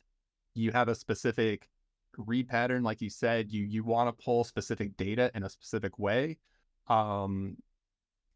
you 0.53 0.71
have 0.71 0.87
a 0.87 0.95
specific 0.95 1.69
read 2.17 2.47
pattern, 2.47 2.81
like 2.81 3.01
you 3.01 3.09
said, 3.09 3.51
you 3.51 3.65
you 3.65 3.83
want 3.83 4.07
to 4.07 4.23
pull 4.23 4.45
specific 4.45 4.95
data 4.95 5.29
in 5.35 5.43
a 5.43 5.49
specific 5.49 5.99
way. 5.99 6.37
Um, 6.87 7.57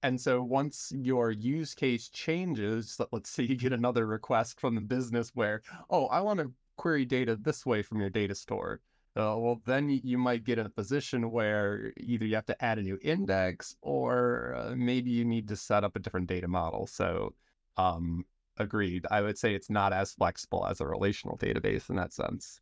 and 0.03 0.19
so 0.19 0.43
once 0.43 0.91
your 0.95 1.31
use 1.31 1.73
case 1.73 2.09
changes, 2.09 2.97
let- 2.99 3.13
let's 3.13 3.29
say 3.29 3.43
you 3.43 3.55
get 3.55 3.73
another 3.73 4.05
request 4.05 4.59
from 4.59 4.75
the 4.75 4.81
business 4.81 5.29
where, 5.35 5.61
oh, 5.89 6.07
I 6.07 6.21
want 6.21 6.39
to 6.39 6.51
query 6.77 7.05
data 7.05 7.35
this 7.35 7.65
way 7.65 7.81
from 7.83 7.99
your 7.99 8.09
data 8.09 8.35
store. 8.35 8.81
Uh, 9.15 9.35
well, 9.37 9.61
then 9.65 9.89
you 9.89 10.17
might 10.17 10.43
get 10.45 10.59
in 10.59 10.65
a 10.65 10.69
position 10.69 11.31
where 11.31 11.91
either 11.97 12.25
you 12.25 12.35
have 12.35 12.45
to 12.45 12.63
add 12.63 12.77
a 12.77 12.81
new 12.81 12.97
index 13.01 13.75
or 13.81 14.55
uh, 14.55 14.73
maybe 14.75 15.09
you 15.09 15.25
need 15.25 15.47
to 15.47 15.55
set 15.55 15.83
up 15.83 15.95
a 15.95 15.99
different 15.99 16.27
data 16.27 16.47
model. 16.47 16.87
So, 16.87 17.33
um, 17.75 18.23
agreed. 18.57 19.05
I 19.09 19.21
would 19.21 19.37
say 19.37 19.55
it's 19.55 19.69
not 19.69 19.93
as 19.93 20.13
flexible 20.13 20.65
as 20.67 20.81
a 20.81 20.87
relational 20.87 21.37
database 21.37 21.89
in 21.89 21.95
that 21.95 22.13
sense. 22.13 22.61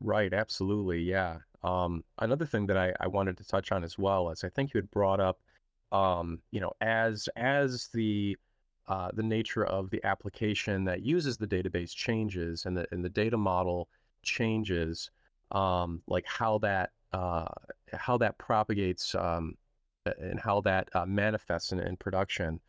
Right, 0.00 0.32
absolutely, 0.32 1.02
yeah. 1.02 1.38
Um, 1.62 2.04
another 2.18 2.44
thing 2.46 2.66
that 2.66 2.76
I, 2.76 2.92
I 3.00 3.06
wanted 3.08 3.38
to 3.38 3.44
touch 3.44 3.72
on 3.72 3.82
as 3.82 3.98
well 3.98 4.30
is 4.30 4.44
I 4.44 4.50
think 4.50 4.74
you 4.74 4.78
had 4.78 4.90
brought 4.90 5.20
up, 5.20 5.40
um, 5.90 6.40
you 6.50 6.60
know, 6.60 6.72
as 6.80 7.28
as 7.36 7.88
the 7.94 8.36
uh, 8.88 9.10
the 9.14 9.22
nature 9.22 9.64
of 9.64 9.90
the 9.90 10.04
application 10.04 10.84
that 10.84 11.02
uses 11.02 11.38
the 11.38 11.46
database 11.46 11.94
changes 11.94 12.66
and 12.66 12.76
the 12.76 12.86
and 12.92 13.04
the 13.04 13.08
data 13.08 13.36
model 13.36 13.88
changes, 14.26 15.10
um, 15.52 16.02
like 16.06 16.26
how 16.26 16.58
that 16.58 16.90
uh, 17.12 17.46
how 17.92 18.18
that 18.18 18.36
propagates 18.36 19.14
um, 19.14 19.54
and 20.04 20.38
how 20.38 20.60
that 20.60 20.88
uh, 20.94 21.06
manifests 21.06 21.72
in, 21.72 21.80
in 21.80 21.96
production. 21.96 22.60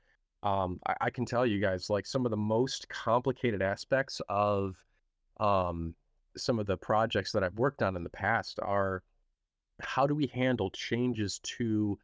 Um, 0.43 0.79
I, 0.87 0.95
I 1.01 1.09
can 1.09 1.25
tell 1.25 1.45
you 1.45 1.59
guys 1.59 1.89
like 1.89 2.05
some 2.05 2.25
of 2.25 2.31
the 2.31 2.37
most 2.37 2.87
complicated 2.87 3.61
aspects 3.61 4.21
of 4.29 4.75
um, 5.39 5.93
some 6.37 6.59
of 6.59 6.67
the 6.67 6.77
projects 6.77 7.31
that 7.31 7.43
I've 7.43 7.57
worked 7.57 7.81
on 7.81 7.95
in 7.95 8.03
the 8.03 8.09
past 8.09 8.59
are 8.61 9.03
how 9.79 10.07
do 10.07 10.15
we 10.15 10.27
handle 10.27 10.69
changes 10.71 11.39
to 11.57 11.99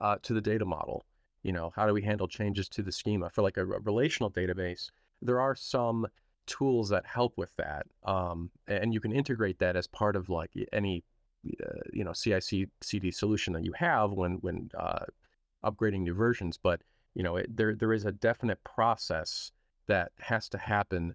uh, 0.00 0.16
to 0.22 0.34
the 0.34 0.40
data 0.40 0.64
model? 0.64 1.04
You 1.42 1.52
know, 1.52 1.72
how 1.74 1.86
do 1.86 1.94
we 1.94 2.02
handle 2.02 2.28
changes 2.28 2.68
to 2.70 2.82
the 2.82 2.92
schema 2.92 3.30
for 3.30 3.42
like 3.42 3.56
a, 3.56 3.62
a 3.62 3.80
relational 3.80 4.30
database? 4.30 4.90
There 5.22 5.40
are 5.40 5.54
some 5.54 6.06
tools 6.48 6.88
that 6.88 7.06
help 7.06 7.34
with 7.36 7.54
that, 7.56 7.86
um, 8.04 8.50
and 8.66 8.92
you 8.92 9.00
can 9.00 9.12
integrate 9.12 9.58
that 9.60 9.76
as 9.76 9.86
part 9.86 10.16
of 10.16 10.28
like 10.28 10.50
any 10.72 11.04
uh, 11.64 11.80
you 11.92 12.04
know 12.04 12.12
CIC 12.12 12.68
CD 12.80 13.10
solution 13.10 13.52
that 13.52 13.64
you 13.64 13.72
have 13.72 14.12
when 14.12 14.34
when 14.40 14.70
uh, 14.76 15.04
upgrading 15.64 16.00
new 16.00 16.14
versions. 16.14 16.58
But 16.60 16.80
you 17.14 17.22
know, 17.22 17.36
it, 17.36 17.56
there 17.56 17.74
there 17.74 17.92
is 17.92 18.04
a 18.04 18.12
definite 18.12 18.62
process 18.64 19.52
that 19.86 20.12
has 20.18 20.48
to 20.50 20.58
happen 20.58 21.14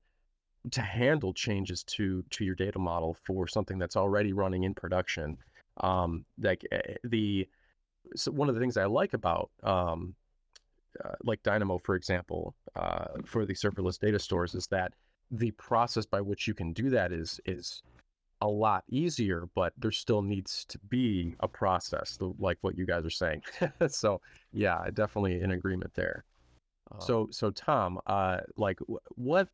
to 0.72 0.82
handle 0.82 1.34
changes 1.34 1.84
to 1.84 2.24
to 2.30 2.46
your 2.46 2.56
data 2.56 2.80
model 2.80 3.18
for 3.26 3.48
something 3.48 3.78
that's 3.78 3.98
already 3.98 4.34
running 4.34 4.64
in 4.64 4.74
production. 4.74 5.38
Um, 5.78 6.26
like 6.40 6.66
eh, 6.72 6.96
the 7.04 7.48
so 8.16 8.32
one 8.32 8.50
of 8.50 8.56
the 8.56 8.62
things 8.62 8.78
I 8.78 8.86
like 8.86 9.14
about 9.14 9.50
um, 9.64 10.16
uh, 11.04 11.16
like 11.24 11.42
Dynamo, 11.44 11.80
for 11.80 11.96
example, 11.96 12.56
uh, 12.76 13.06
for 13.26 13.46
the 13.46 13.54
serverless 13.54 14.00
data 14.00 14.20
stores, 14.20 14.56
is 14.56 14.68
that 14.68 14.94
the 15.34 15.52
process 15.52 16.06
by 16.06 16.22
which 16.22 16.48
you 16.48 16.54
can 16.54 16.74
do 16.74 16.90
that 16.92 17.12
is 17.12 17.42
is 17.46 17.82
a 18.42 18.48
lot 18.48 18.84
easier, 18.90 19.48
but 19.56 19.74
there 19.78 19.92
still 19.92 20.22
needs 20.22 20.66
to 20.66 20.78
be 20.90 21.34
a 21.40 21.48
process, 21.48 22.18
like 22.40 22.58
what 22.62 22.78
you 22.78 22.86
guys 22.86 23.06
are 23.06 23.10
saying. 23.10 23.42
so 23.88 24.22
yeah, 24.52 24.86
definitely 24.94 25.42
in 25.42 25.52
agreement 25.52 25.94
there. 25.94 26.26
So 27.00 27.28
so 27.32 27.50
Tom, 27.50 28.00
uh, 28.06 28.42
like 28.56 28.80
wh- 28.88 29.18
what 29.18 29.48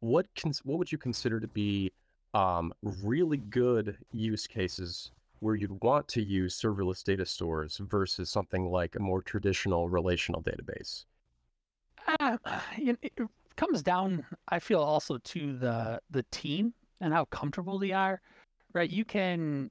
what 0.00 0.26
can, 0.34 0.52
what 0.64 0.78
would 0.78 0.90
you 0.90 0.98
consider 0.98 1.38
to 1.38 1.46
be 1.46 1.92
um, 2.34 2.72
really 3.02 3.36
good 3.36 3.96
use 4.10 4.48
cases 4.48 5.12
where 5.38 5.54
you'd 5.54 5.82
want 5.82 6.08
to 6.08 6.22
use 6.22 6.60
serverless 6.60 7.04
data 7.04 7.24
stores 7.24 7.78
versus 7.78 8.28
something 8.30 8.70
like 8.70 8.96
a 8.96 9.00
more 9.00 9.22
traditional 9.22 9.88
relational 9.88 10.42
database? 10.42 11.04
Uh, 12.18 12.38
you 12.76 12.92
know, 12.92 12.98
it 13.02 13.12
it 13.16 13.28
comes 13.56 13.82
down, 13.82 14.24
I 14.48 14.58
feel, 14.58 14.80
also 14.80 15.18
to 15.18 15.56
the 15.56 16.00
the 16.10 16.24
team 16.30 16.74
and 17.00 17.12
how 17.12 17.24
comfortable 17.26 17.78
they 17.78 17.92
are. 17.92 18.20
Right? 18.72 18.90
You 18.90 19.04
can, 19.04 19.70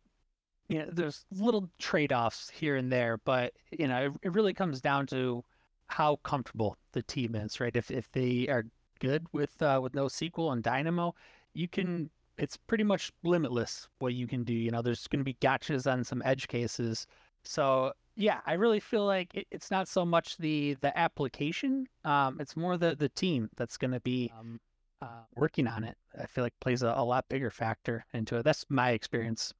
you 0.68 0.80
know, 0.80 0.90
there's 0.92 1.26
little 1.32 1.70
trade-offs 1.80 2.50
here 2.50 2.76
and 2.76 2.92
there, 2.92 3.18
but 3.18 3.54
you 3.72 3.88
know, 3.88 4.08
it, 4.08 4.14
it 4.24 4.34
really 4.34 4.54
comes 4.54 4.82
down 4.82 5.08
to 5.08 5.44
how 5.88 6.18
comfortable 6.24 6.78
the 6.94 7.02
team 7.04 7.36
is. 7.36 7.60
Right? 7.60 7.76
If 7.76 7.92
if 7.92 8.12
they 8.12 8.48
are 8.48 8.66
good 9.00 9.26
with 9.34 9.62
uh, 9.62 9.80
with 9.82 9.94
NoSQL 9.94 10.54
and 10.54 10.64
Dynamo, 10.64 11.16
you 11.54 11.68
can. 11.68 12.10
It's 12.38 12.58
pretty 12.58 12.84
much 12.84 13.12
limitless 13.24 13.88
what 14.00 14.14
you 14.14 14.26
can 14.26 14.44
do. 14.44 14.54
You 14.54 14.72
know, 14.72 14.82
there's 14.82 15.06
going 15.08 15.20
to 15.20 15.26
be 15.26 15.36
gotchas 15.36 15.92
on 15.92 16.04
some 16.04 16.24
edge 16.26 16.48
cases. 16.48 17.06
So 17.44 17.94
yeah, 18.22 18.40
I 18.46 18.54
really 18.54 18.80
feel 18.80 19.06
like 19.06 19.34
it, 19.34 19.48
it's 19.52 19.72
not 19.72 19.88
so 19.88 20.06
much 20.06 20.38
the 20.38 20.76
the 20.82 20.98
application. 20.98 21.88
Um, 22.06 22.38
it's 22.40 22.56
more 22.56 22.78
the 22.78 22.96
the 22.96 23.10
team 23.10 23.50
that's 23.58 23.78
going 23.78 23.92
to 23.92 24.00
be 24.00 24.32
um, 24.38 24.60
uh, 25.02 25.24
working 25.36 25.68
on 25.68 25.84
it. 25.84 25.98
I 26.20 26.28
feel 26.28 26.44
like 26.44 26.54
plays 26.62 26.84
a, 26.84 26.94
a 26.96 27.04
lot 27.04 27.26
bigger 27.30 27.50
factor 27.50 28.06
into 28.14 28.38
it. 28.38 28.44
That's 28.44 28.66
my 28.70 28.92
experience. 28.92 29.54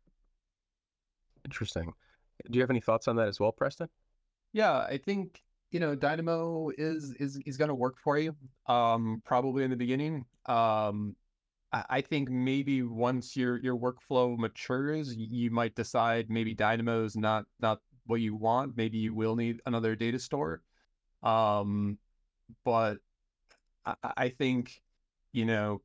Interesting. 1.44 1.92
Do 2.50 2.58
you 2.58 2.62
have 2.62 2.70
any 2.70 2.82
thoughts 2.82 3.08
on 3.08 3.16
that 3.16 3.28
as 3.28 3.40
well, 3.40 3.52
Preston? 3.52 3.90
Yeah, 4.54 4.74
I 4.74 4.98
think 5.04 5.42
you 5.72 5.80
know 5.80 5.96
Dynamo 5.96 6.70
is 6.78 7.16
is 7.20 7.40
is 7.46 7.58
going 7.58 7.70
to 7.70 7.76
work 7.76 7.98
for 8.04 8.20
you. 8.20 8.36
Um, 8.68 9.22
probably 9.26 9.64
in 9.64 9.72
the 9.72 9.76
beginning. 9.76 10.26
Um, 10.46 11.16
I, 11.74 11.84
I 11.90 12.02
think 12.02 12.30
maybe 12.30 12.84
once 12.84 13.36
your 13.36 13.58
your 13.60 13.76
workflow 13.76 14.38
matures, 14.38 15.16
you 15.16 15.50
might 15.50 15.74
decide 15.74 16.30
maybe 16.30 16.54
Dynamo's 16.54 17.16
not 17.16 17.46
not 17.60 17.80
what 18.12 18.22
you 18.22 18.36
want. 18.36 18.78
Maybe 18.78 19.00
you 19.00 19.16
will 19.16 19.36
need 19.36 19.62
another 19.66 19.96
data 19.96 20.20
store. 20.20 20.62
Um, 21.24 21.98
but 22.66 22.98
I, 23.86 23.96
I 24.04 24.14
I 24.18 24.30
think 24.30 24.82
you 25.34 25.46
know 25.46 25.82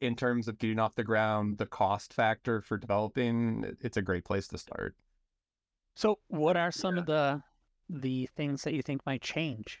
in 0.00 0.16
terms 0.16 0.48
of 0.48 0.58
getting 0.58 0.78
off 0.78 0.94
the 0.94 1.04
ground, 1.04 1.58
the 1.58 1.66
cost 1.66 2.14
factor 2.14 2.60
for 2.60 2.78
developing, 2.78 3.76
it's 3.80 3.96
a 3.96 4.02
great 4.02 4.24
place 4.24 4.48
to 4.48 4.58
start. 4.58 4.94
So, 5.94 6.18
what 6.28 6.56
are 6.56 6.72
some 6.72 6.98
of 6.98 7.06
the 7.06 7.42
the 7.88 8.28
things 8.36 8.62
that 8.62 8.74
you 8.74 8.82
think 8.82 9.04
might 9.06 9.22
change? 9.22 9.78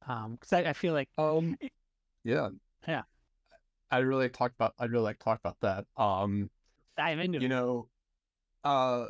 Because 0.00 0.52
I, 0.52 0.70
I 0.70 0.72
feel 0.72 0.92
like 0.92 1.08
Um, 1.16 1.56
yeah, 2.24 2.50
Yeah. 2.86 3.02
I'd 3.90 4.04
really 4.04 4.24
like 4.24 4.32
talk 4.32 4.52
about. 4.52 4.74
I'd 4.78 4.90
really 4.90 5.04
like 5.04 5.18
to 5.18 5.24
talk 5.24 5.40
about 5.40 5.60
that. 5.60 5.86
Um, 5.96 6.50
dive 6.96 7.18
into 7.20 7.40
you 7.40 7.48
know, 7.48 7.88
uh, 8.64 9.06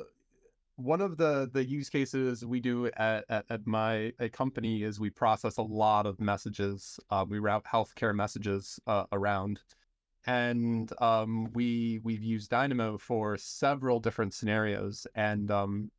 one 0.77 1.01
of 1.01 1.17
the 1.17 1.49
the 1.53 1.65
use 1.65 1.89
cases 1.89 2.45
we 2.45 2.61
do 2.61 2.87
at, 2.97 3.25
at, 3.29 3.45
at 3.49 3.67
my 3.67 4.13
company 4.33 4.83
is 4.83 4.99
we 4.99 5.11
process 5.11 5.57
a 5.57 5.63
lot 5.63 6.07
of 6.07 6.21
messages. 6.21 6.99
Uh, 7.11 7.25
we 7.29 7.39
route 7.39 7.65
healthcare 7.65 8.15
messages 8.15 8.81
uh, 8.87 9.05
around, 9.13 9.61
and 10.27 10.93
um, 11.01 11.51
we 11.53 12.01
we've 12.03 12.23
used 12.23 12.51
Dynamo 12.51 12.99
for 12.99 13.37
several 13.37 14.01
different 14.01 14.35
scenarios, 14.35 15.07
and 15.15 15.51
um, 15.51 15.91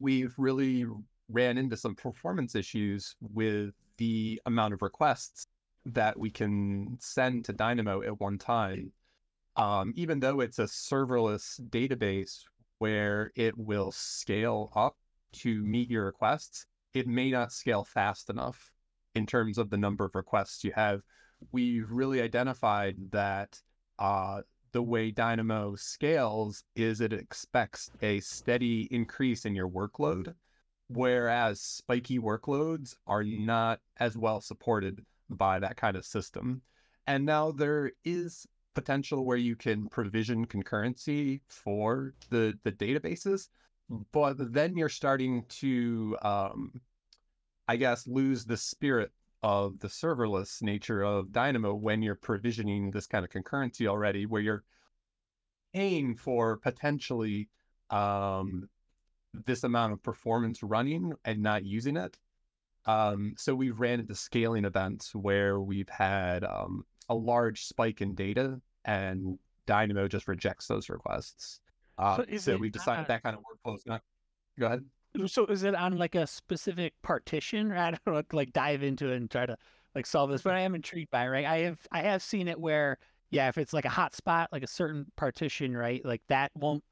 we've 0.00 0.34
really 0.38 0.86
ran 1.28 1.58
into 1.58 1.76
some 1.76 1.94
performance 1.94 2.54
issues 2.54 3.16
with 3.20 3.74
the 3.98 4.40
amount 4.46 4.74
of 4.74 4.82
requests 4.82 5.44
that 5.84 6.18
we 6.18 6.30
can 6.30 6.96
send 7.00 7.44
to 7.44 7.52
Dynamo 7.52 8.02
at 8.02 8.20
one 8.20 8.38
time. 8.38 8.92
Um, 9.56 9.92
even 9.96 10.20
though 10.20 10.40
it's 10.40 10.60
a 10.60 10.64
serverless 10.64 11.60
database 11.70 12.44
where 12.78 13.32
it 13.34 13.56
will 13.56 13.92
scale 13.92 14.70
up 14.74 14.96
to 15.32 15.64
meet 15.64 15.90
your 15.90 16.06
requests, 16.06 16.66
it 16.94 17.06
may 17.06 17.30
not 17.30 17.52
scale 17.52 17.84
fast 17.84 18.30
enough 18.30 18.70
in 19.14 19.26
terms 19.26 19.58
of 19.58 19.70
the 19.70 19.76
number 19.76 20.04
of 20.04 20.14
requests 20.14 20.64
you 20.64 20.72
have. 20.74 21.02
We've 21.52 21.90
really 21.90 22.22
identified 22.22 22.96
that 23.10 23.60
uh, 23.98 24.42
the 24.72 24.82
way 24.82 25.10
Dynamo 25.10 25.74
scales 25.76 26.64
is 26.76 27.00
it 27.00 27.12
expects 27.12 27.90
a 28.02 28.20
steady 28.20 28.88
increase 28.90 29.44
in 29.44 29.54
your 29.54 29.68
workload, 29.68 30.34
whereas 30.88 31.60
spiky 31.60 32.18
workloads 32.18 32.94
are 33.06 33.24
not 33.24 33.80
as 33.98 34.16
well 34.16 34.40
supported 34.40 35.04
by 35.30 35.58
that 35.58 35.76
kind 35.76 35.96
of 35.96 36.04
system. 36.04 36.62
And 37.06 37.24
now 37.24 37.52
there 37.52 37.92
is 38.04 38.46
potential 38.78 39.24
where 39.24 39.36
you 39.36 39.56
can 39.56 39.88
provision 39.88 40.46
concurrency 40.46 41.40
for 41.48 42.14
the 42.30 42.56
the 42.62 42.70
databases, 42.70 43.48
but 44.12 44.36
then 44.52 44.76
you're 44.76 44.88
starting 44.88 45.44
to, 45.48 46.16
um, 46.22 46.80
I 47.66 47.74
guess, 47.76 48.06
lose 48.06 48.44
the 48.44 48.56
spirit 48.56 49.10
of 49.42 49.80
the 49.80 49.88
serverless 49.88 50.62
nature 50.62 51.02
of 51.02 51.32
Dynamo 51.32 51.74
when 51.74 52.02
you're 52.02 52.14
provisioning 52.14 52.92
this 52.92 53.08
kind 53.08 53.24
of 53.24 53.32
concurrency 53.32 53.88
already, 53.88 54.26
where 54.26 54.42
you're 54.42 54.64
paying 55.74 56.14
for 56.14 56.58
potentially 56.58 57.48
um, 57.90 58.68
this 59.44 59.64
amount 59.64 59.92
of 59.92 60.02
performance 60.04 60.62
running 60.62 61.14
and 61.24 61.42
not 61.42 61.64
using 61.64 61.96
it. 61.96 62.16
Um, 62.86 63.34
so 63.36 63.56
we've 63.56 63.80
ran 63.80 63.98
into 63.98 64.14
scaling 64.14 64.64
events 64.64 65.14
where 65.16 65.60
we've 65.60 65.88
had 65.88 66.44
um, 66.44 66.84
a 67.08 67.14
large 67.14 67.64
spike 67.64 68.00
in 68.00 68.14
data 68.14 68.60
and 68.84 69.38
Dynamo 69.66 70.08
just 70.08 70.28
rejects 70.28 70.66
those 70.66 70.88
requests. 70.88 71.60
Uh, 71.98 72.16
so, 72.16 72.36
so 72.38 72.56
we 72.56 72.70
decided 72.70 73.06
that 73.06 73.22
kind 73.22 73.36
of 73.36 73.42
workflow 73.42 73.76
is 73.76 73.86
not. 73.86 74.02
Go 74.58 74.66
ahead. 74.66 74.84
So 75.26 75.46
is 75.46 75.62
it 75.64 75.74
on 75.74 75.96
like 75.96 76.14
a 76.14 76.26
specific 76.26 76.94
partition? 77.02 77.72
I 77.76 77.90
don't 77.90 78.06
know, 78.06 78.22
like 78.32 78.52
dive 78.52 78.82
into 78.82 79.10
it 79.12 79.16
and 79.16 79.30
try 79.30 79.46
to 79.46 79.56
like 79.94 80.06
solve 80.06 80.30
this, 80.30 80.42
but 80.42 80.54
I 80.54 80.60
am 80.60 80.74
intrigued 80.74 81.10
by 81.10 81.24
it, 81.24 81.28
right. 81.28 81.44
I 81.44 81.58
have 81.60 81.80
I 81.92 82.02
have 82.02 82.22
seen 82.22 82.48
it 82.48 82.58
where 82.58 82.98
yeah, 83.30 83.48
if 83.48 83.58
it's 83.58 83.72
like 83.72 83.84
a 83.84 83.90
hotspot, 83.90 84.46
like 84.52 84.62
a 84.62 84.68
certain 84.68 85.06
partition, 85.16 85.76
right, 85.76 86.04
like 86.04 86.22
that 86.28 86.50
won't 86.54 86.84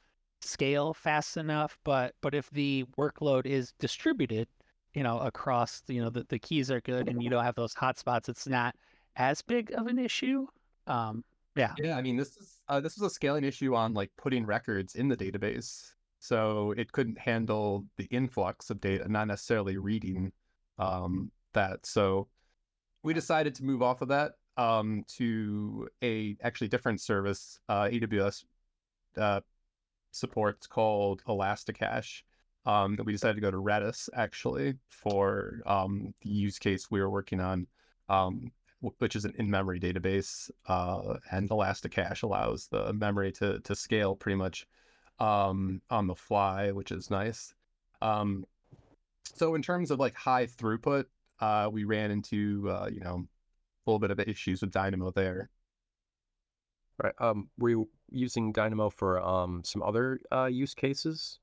scale 0.43 0.93
fast 0.93 1.37
enough. 1.37 1.79
But 1.85 2.15
but 2.21 2.35
if 2.35 2.51
the 2.51 2.85
workload 2.99 3.47
is 3.47 3.73
distributed, 3.79 4.49
you 4.95 5.03
know, 5.03 5.19
across 5.21 5.83
you 5.89 6.03
know 6.03 6.11
the, 6.11 6.27
the 6.29 6.39
keys 6.39 6.71
are 6.71 6.81
good 6.81 7.09
and 7.09 7.23
you 7.23 7.31
don't 7.31 7.45
have 7.45 7.55
those 7.55 7.75
hotspots, 7.75 8.29
it's 8.29 8.47
not 8.47 8.75
as 9.17 9.41
big 9.43 9.73
of 9.73 9.87
an 9.87 9.99
issue. 9.99 10.47
Um, 10.87 11.25
yeah. 11.57 11.73
Yeah, 11.79 11.97
I 11.97 12.03
mean 12.03 12.17
this 12.17 12.37
is 12.37 12.61
uh, 12.69 12.81
this 12.81 12.97
was 12.97 13.11
a 13.11 13.15
scaling 13.15 13.45
issue 13.45 13.75
on 13.75 13.95
like 13.95 14.11
putting 14.17 14.47
records 14.47 14.95
in 14.95 15.09
the 15.09 15.17
database. 15.17 15.93
So 16.19 16.73
it 16.77 16.93
couldn't 16.93 17.19
handle 17.19 17.85
the 17.97 18.05
influx 18.05 18.71
of 18.71 18.81
data, 18.81 19.09
not 19.09 19.29
necessarily 19.29 19.77
reading 19.77 20.33
um, 20.79 21.31
that. 21.53 21.87
So 21.87 22.29
we 23.03 23.15
decided 23.15 23.55
to 23.57 23.65
move 23.65 23.83
off 23.83 24.03
of 24.03 24.09
that 24.09 24.33
um, 24.57 25.05
to 25.17 25.89
a 26.03 26.37
actually 26.43 26.69
different 26.69 27.01
service. 27.01 27.59
Uh, 27.69 27.85
AWS 27.85 28.45
uh, 29.17 29.41
supports 30.11 30.67
called 30.67 31.23
Elasticache. 31.29 32.25
Um, 32.65 32.99
we 33.05 33.13
decided 33.13 33.37
to 33.37 33.41
go 33.41 33.51
to 33.51 33.59
Redis 33.59 34.09
actually 34.15 34.75
for 34.91 35.61
um, 35.67 36.13
the 36.23 36.31
use 36.31 36.59
case 36.59 36.91
we 36.91 37.01
were 37.01 37.11
working 37.11 37.41
on. 37.41 37.67
Um, 38.09 38.51
which 38.81 39.17
is 39.17 39.25
an 39.25 39.35
in-memory 39.39 39.81
database, 39.81 40.51
uh, 40.67 41.15
and 41.31 41.51
Elasticache 41.51 42.23
allows 42.23 42.69
the 42.69 42.93
memory 42.93 43.33
to 43.33 43.61
to 43.61 43.75
scale 43.75 44.15
pretty 44.15 44.37
much 44.37 44.67
um, 45.19 45.81
on 45.91 46.07
the 46.07 46.15
fly, 46.15 46.71
which 46.73 46.93
is 46.93 47.11
nice. 47.11 47.55
Um, 48.03 48.45
so 49.35 49.55
in 49.55 49.63
terms 49.63 49.91
of 49.91 49.99
like 49.99 50.15
high 50.15 50.47
throughput, 50.47 51.07
uh, 51.41 51.69
we 51.71 51.85
ran 51.85 52.11
into 52.11 52.69
uh, 52.71 52.89
you 52.93 53.01
know 53.01 53.27
a 53.87 53.91
little 53.91 53.99
bit 53.99 54.11
of 54.11 54.21
issues 54.21 54.61
with 54.61 54.71
Dynamo 54.71 55.11
there. 55.11 55.51
Right. 57.03 57.15
Um, 57.19 57.51
were 57.59 57.71
you 57.71 57.89
using 58.11 58.53
Dynamo 58.53 58.89
for 58.89 59.21
um, 59.21 59.63
some 59.65 59.83
other 59.83 60.21
uh, 60.33 60.47
use 60.47 60.75
cases? 60.75 61.39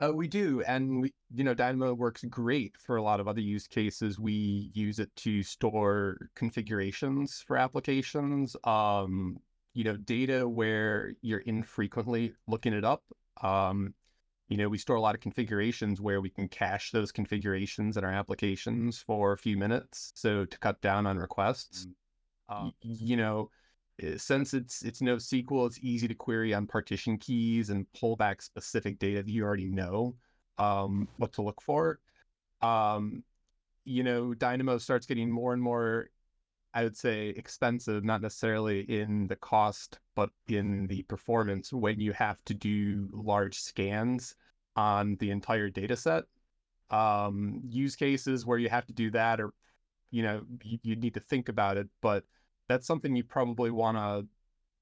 Uh, 0.00 0.12
we 0.12 0.28
do, 0.28 0.62
and 0.62 1.02
we, 1.02 1.12
you 1.34 1.42
know, 1.42 1.54
Dynamo 1.54 1.92
works 1.92 2.24
great 2.30 2.76
for 2.78 2.96
a 2.96 3.02
lot 3.02 3.18
of 3.18 3.26
other 3.26 3.40
use 3.40 3.66
cases. 3.66 4.18
We 4.18 4.70
use 4.72 5.00
it 5.00 5.14
to 5.16 5.42
store 5.42 6.30
configurations 6.36 7.42
for 7.46 7.56
applications. 7.56 8.54
Um, 8.62 9.38
you 9.74 9.84
know, 9.84 9.96
data 9.96 10.48
where 10.48 11.12
you're 11.20 11.40
infrequently 11.40 12.34
looking 12.46 12.72
it 12.72 12.84
up. 12.84 13.02
Um, 13.42 13.94
you 14.48 14.56
know, 14.56 14.68
we 14.68 14.78
store 14.78 14.96
a 14.96 15.00
lot 15.00 15.14
of 15.14 15.20
configurations 15.20 16.00
where 16.00 16.20
we 16.20 16.30
can 16.30 16.48
cache 16.48 16.90
those 16.90 17.12
configurations 17.12 17.96
in 17.96 18.04
our 18.04 18.12
applications 18.12 18.98
for 18.98 19.32
a 19.32 19.38
few 19.38 19.56
minutes, 19.56 20.12
so 20.14 20.44
to 20.44 20.58
cut 20.58 20.80
down 20.80 21.06
on 21.06 21.18
requests. 21.18 21.86
Mm. 22.50 22.72
you 22.80 23.16
know, 23.16 23.50
since 24.16 24.54
it's 24.54 24.82
it's 24.82 25.00
NoSQL, 25.00 25.66
it's 25.66 25.78
easy 25.82 26.08
to 26.08 26.14
query 26.14 26.54
on 26.54 26.66
partition 26.66 27.18
keys 27.18 27.70
and 27.70 27.86
pull 27.92 28.16
back 28.16 28.42
specific 28.42 28.98
data 28.98 29.22
that 29.22 29.30
you 29.30 29.44
already 29.44 29.66
know 29.66 30.14
um, 30.58 31.08
what 31.16 31.32
to 31.34 31.42
look 31.42 31.60
for. 31.60 31.98
Um, 32.62 33.22
you 33.84 34.02
know, 34.02 34.34
Dynamo 34.34 34.78
starts 34.78 35.06
getting 35.06 35.30
more 35.30 35.52
and 35.52 35.62
more, 35.62 36.10
I 36.74 36.84
would 36.84 36.96
say, 36.96 37.28
expensive, 37.30 38.04
not 38.04 38.20
necessarily 38.20 38.80
in 38.80 39.26
the 39.26 39.36
cost, 39.36 39.98
but 40.14 40.30
in 40.48 40.86
the 40.86 41.02
performance 41.04 41.72
when 41.72 41.98
you 41.98 42.12
have 42.12 42.44
to 42.46 42.54
do 42.54 43.08
large 43.12 43.58
scans 43.58 44.36
on 44.76 45.16
the 45.16 45.30
entire 45.30 45.70
data 45.70 45.96
set. 45.96 46.24
Um, 46.90 47.62
use 47.68 47.96
cases 47.96 48.46
where 48.46 48.58
you 48.58 48.68
have 48.68 48.86
to 48.86 48.92
do 48.92 49.10
that, 49.10 49.40
or 49.40 49.52
you 50.10 50.22
know, 50.22 50.42
you, 50.62 50.78
you 50.82 50.96
need 50.96 51.14
to 51.14 51.20
think 51.20 51.48
about 51.48 51.76
it, 51.76 51.88
but 52.00 52.24
that's 52.68 52.86
something 52.86 53.16
you 53.16 53.24
probably 53.24 53.70
want 53.70 53.96
to 53.96 54.26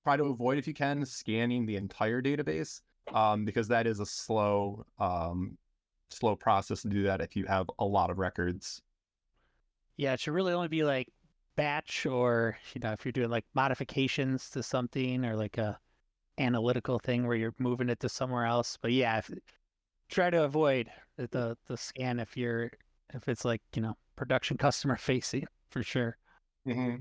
try 0.05 0.17
to 0.17 0.25
avoid 0.25 0.59
if 0.59 0.67
you 0.67 0.75
can, 0.75 1.05
scanning 1.05 1.67
the 1.67 1.77
entire 1.77 2.23
database, 2.23 2.81
um, 3.13 3.45
because 3.45 3.69
that 3.69 3.87
is 3.87 4.01
a 4.01 4.07
slow, 4.07 4.85
um, 4.99 5.57
slow 6.11 6.37
process 6.37 6.83
to 6.83 6.89
do 6.89 7.03
that 7.05 7.21
if 7.21 7.35
you 7.35 7.45
have 7.47 7.67
a 7.79 7.85
lot 7.85 8.11
of 8.11 8.19
records. 8.19 8.83
Yeah, 9.97 10.13
it 10.13 10.21
should 10.21 10.35
really 10.35 10.53
only 10.53 10.69
be 10.69 10.85
like 10.85 11.09
batch 11.57 12.05
or 12.05 12.59
you 12.75 12.81
know 12.83 12.93
if 12.93 13.05
you're 13.05 13.13
doing 13.13 13.31
like 13.31 13.47
modifications 13.55 14.51
to 14.51 14.63
something 14.63 15.25
or 15.25 15.35
like 15.37 15.57
a 15.57 15.79
analytical 16.39 16.99
thing 16.99 17.27
where 17.27 17.37
you're 17.37 17.55
moving 17.59 17.89
it 17.89 17.99
to 18.01 18.09
somewhere 18.09 18.45
else. 18.45 18.77
But 18.81 18.93
yeah, 18.93 19.19
if, 19.19 19.31
try 20.09 20.31
to 20.31 20.45
avoid 20.45 20.91
the 21.17 21.57
the 21.67 21.77
scan 21.77 22.21
if 22.21 22.37
you're 22.37 22.71
if 23.15 23.29
it's 23.29 23.45
like 23.45 23.63
you 23.75 23.83
know 23.83 23.95
production 24.17 24.57
customer 24.57 24.97
facing 25.01 25.47
for 25.71 25.83
sure. 25.83 26.17
Mm-hmm. 26.67 26.97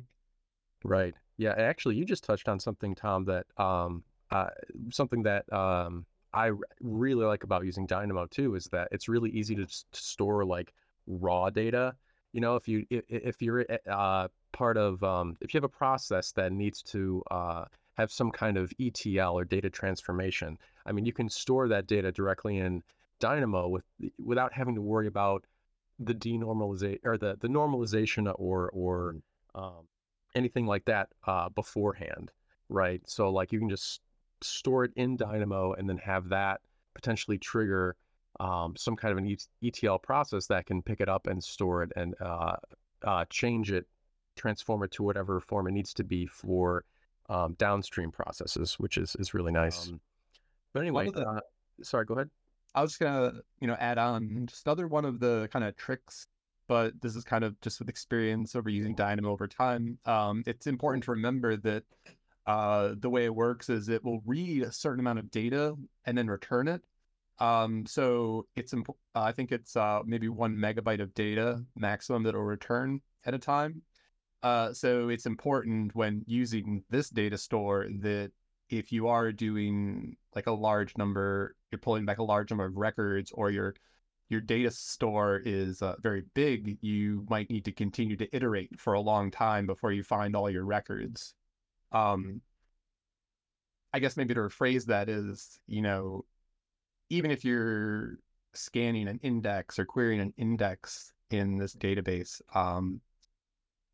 Right. 0.86 1.15
Yeah. 1.38 1.54
Actually, 1.58 1.95
you 1.95 2.06
just 2.06 2.24
touched 2.24 2.48
on 2.48 2.60
something, 2.60 2.95
Tom, 2.95 3.26
that 3.26 3.45
um, 3.58 4.04
uh, 4.32 4.50
something 4.91 5.24
that 5.24 5.52
um, 5.52 6.06
I 6.34 6.52
really 6.80 7.26
like 7.26 7.43
about 7.43 7.65
using 7.65 7.86
Dynamo 7.88 8.28
too 8.28 8.56
is 8.56 8.65
that 8.67 8.89
it's 8.91 9.10
really 9.10 9.32
easy 9.32 9.56
to, 9.56 9.65
to 9.65 9.76
store 9.91 10.45
like 10.45 10.74
raw 11.08 11.50
data. 11.50 11.95
You 12.34 12.41
know, 12.41 12.56
if 12.56 12.67
you 12.67 12.86
if, 12.89 13.41
you're 13.41 13.65
eh, 13.69 13.78
uh, 13.89 14.28
part 14.52 14.78
of 14.78 15.04
um, 15.04 15.38
if 15.41 15.54
you 15.54 15.58
have 15.58 15.63
a 15.63 15.69
process 15.69 16.32
that 16.34 16.52
needs 16.52 16.84
to 16.84 17.24
uh, 17.32 17.65
have 17.95 18.12
some 18.12 18.30
kind 18.30 18.58
of 18.58 18.71
ETL 18.80 19.39
or 19.39 19.45
data 19.45 19.69
transformation, 19.69 20.58
I 20.86 20.91
mean, 20.91 21.06
you 21.06 21.13
can 21.13 21.30
store 21.30 21.67
that 21.69 21.88
data 21.88 22.12
directly 22.12 22.58
in 22.58 22.84
Dynamo 23.19 23.69
with 23.69 23.84
without 24.24 24.54
having 24.54 24.76
to 24.76 24.82
worry 24.82 25.08
about 25.08 25.45
the 26.00 26.13
denormalization 26.13 27.00
or 27.06 27.17
the 27.17 27.38
the 27.39 27.48
normalization 27.48 28.32
or 28.38 28.69
or 28.71 29.15
um, 29.56 29.88
anything 30.36 30.65
like 30.65 30.86
that 30.86 31.10
uh, 31.26 31.50
beforehand, 31.50 32.32
right? 32.69 33.02
So 33.06 33.30
like 33.30 33.52
you 33.52 33.60
can 33.60 33.69
just 33.69 34.02
store 34.41 34.84
it 34.84 34.91
in 34.95 35.17
Dynamo 35.17 35.74
and 35.74 35.89
then 35.89 35.98
have 35.98 36.30
that 36.30 36.62
potentially 36.93 37.38
trigger 37.38 37.95
um, 38.39 38.76
some 38.76 38.95
kind 38.95 39.12
of 39.12 39.17
an 39.17 39.38
ETL 39.63 40.00
process 40.00 40.48
that 40.48 40.65
can 40.65 40.82
pick 40.82 41.00
it 41.00 41.10
up 41.10 41.28
and 41.28 41.43
store 41.43 41.84
it 41.84 41.91
and 41.95 42.15
uh, 42.19 42.56
uh, 43.04 43.26
change 43.30 43.71
it, 43.71 43.86
transform 44.36 44.84
it 44.84 44.91
to 44.91 45.04
whatever 45.04 45.39
form 45.39 45.67
it 45.67 45.71
needs 45.71 45.93
to 45.93 46.04
be 46.04 46.26
for 46.26 46.84
um, 47.30 47.56
downstream 47.58 48.12
processes, 48.12 48.76
which 48.78 48.98
is 48.98 49.15
is 49.19 49.34
really 49.34 49.52
nice. 49.52 49.88
Um, 49.88 50.00
but 50.74 50.82
anyway, 50.82 51.10
the, 51.10 51.28
uh, 51.28 51.39
sorry, 51.82 52.06
go 52.06 52.15
ahead. 52.15 52.30
I 52.74 52.82
was 52.82 52.91
just 52.91 53.00
gonna, 53.00 53.39
you 53.62 53.67
know, 53.67 53.78
add 53.80 53.98
on 53.98 54.45
just 54.48 54.67
another 54.67 54.88
one 54.88 55.06
of 55.06 55.19
the 55.19 55.48
kind 55.52 55.63
of 55.63 55.78
tricks, 55.78 56.28
but 56.67 56.93
this 57.01 57.15
is 57.15 57.23
kind 57.23 57.43
of 57.43 57.60
just 57.62 57.80
with 57.80 57.89
experience 57.89 58.56
over 58.56 58.69
using 58.69 58.95
Dynamo 58.95 59.32
over 59.32 59.47
time. 59.47 59.97
Um, 60.06 60.43
it's 60.45 60.67
important 60.67 61.04
to 61.06 61.12
remember 61.12 61.58
that 61.58 61.84
uh, 62.45 62.95
the 62.99 63.10
way 63.10 63.25
it 63.25 63.36
works 63.36 63.69
is 63.69 63.89
it 63.89 64.04
will 64.04 64.21
read 64.25 64.63
a 64.63 64.71
certain 64.71 64.99
amount 64.99 65.19
of 65.19 65.32
data 65.32 65.75
and 66.06 66.17
then 66.17 66.28
return 66.28 66.67
it. 66.67 66.82
Um, 67.39 67.86
so 67.86 68.47
it's 68.56 68.73
imp- 68.73 68.89
uh, 69.15 69.21
I 69.21 69.32
think 69.32 69.51
it's 69.51 69.75
uh, 69.75 70.01
maybe 70.06 70.30
one 70.30 70.56
megabyte 70.56 71.01
of 71.01 71.13
data 71.13 71.63
maximum 71.75 72.23
that 72.23 72.34
will 72.34 72.41
return 72.41 73.01
at 73.25 73.34
a 73.34 73.39
time. 73.39 73.82
Uh, 74.43 74.71
so 74.73 75.10
it's 75.10 75.25
important 75.25 75.95
when 75.95 76.23
using 76.28 76.84
this 76.89 77.10
data 77.10 77.38
store 77.38 77.88
that 77.99 78.32
if 78.69 78.91
you 78.91 79.08
are 79.08 79.32
doing 79.32 80.15
like 80.36 80.47
a 80.47 80.51
large 80.51 80.95
number, 80.97 81.56
you're 81.71 81.80
pulling 81.80 82.06
back 82.06 82.19
a 82.19 82.23
large 82.23 82.51
number 82.51 82.65
of 82.65 82.78
records, 82.78 83.32
or 83.34 83.49
your 83.49 83.75
your 84.29 84.41
data 84.41 84.71
store 84.71 85.41
is 85.45 85.81
uh, 85.81 85.95
very 86.01 86.23
big, 86.33 86.77
you 86.81 87.25
might 87.29 87.49
need 87.49 87.65
to 87.65 87.71
continue 87.71 88.17
to 88.17 88.35
iterate 88.35 88.79
for 88.79 88.93
a 88.93 89.01
long 89.01 89.29
time 89.29 89.67
before 89.67 89.91
you 89.91 90.03
find 90.03 90.35
all 90.35 90.49
your 90.49 90.65
records. 90.65 91.35
Um, 91.91 92.41
I 93.93 93.99
guess 93.99 94.17
maybe 94.17 94.33
to 94.33 94.41
rephrase 94.41 94.85
that 94.85 95.09
is, 95.09 95.59
you 95.67 95.81
know, 95.81 96.25
even 97.09 97.31
if 97.31 97.45
you're 97.45 98.17
scanning 98.53 99.07
an 99.07 99.19
index 99.21 99.77
or 99.77 99.85
querying 99.85 100.21
an 100.21 100.33
index 100.38 101.13
in 101.29 101.57
this 101.57 101.75
database, 101.75 102.41
um, 102.53 102.99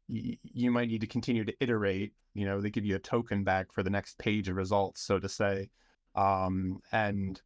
you 0.08 0.72
might 0.72 0.89
need 0.89 1.02
to 1.02 1.08
continue 1.08 1.46
to 1.46 1.54
iterate. 1.60 2.13
You 2.34 2.46
know, 2.46 2.62
they 2.62 2.70
give 2.70 2.86
you 2.86 2.96
a 2.96 3.00
token 3.00 3.44
back 3.44 3.72
for 3.72 3.84
the 3.84 3.89
next 3.89 4.17
page 4.17 4.50
of 4.50 4.56
results, 4.56 5.02
so 5.02 5.20
to 5.20 5.30
say. 5.30 5.70
Um, 6.15 6.80
and 6.91 7.41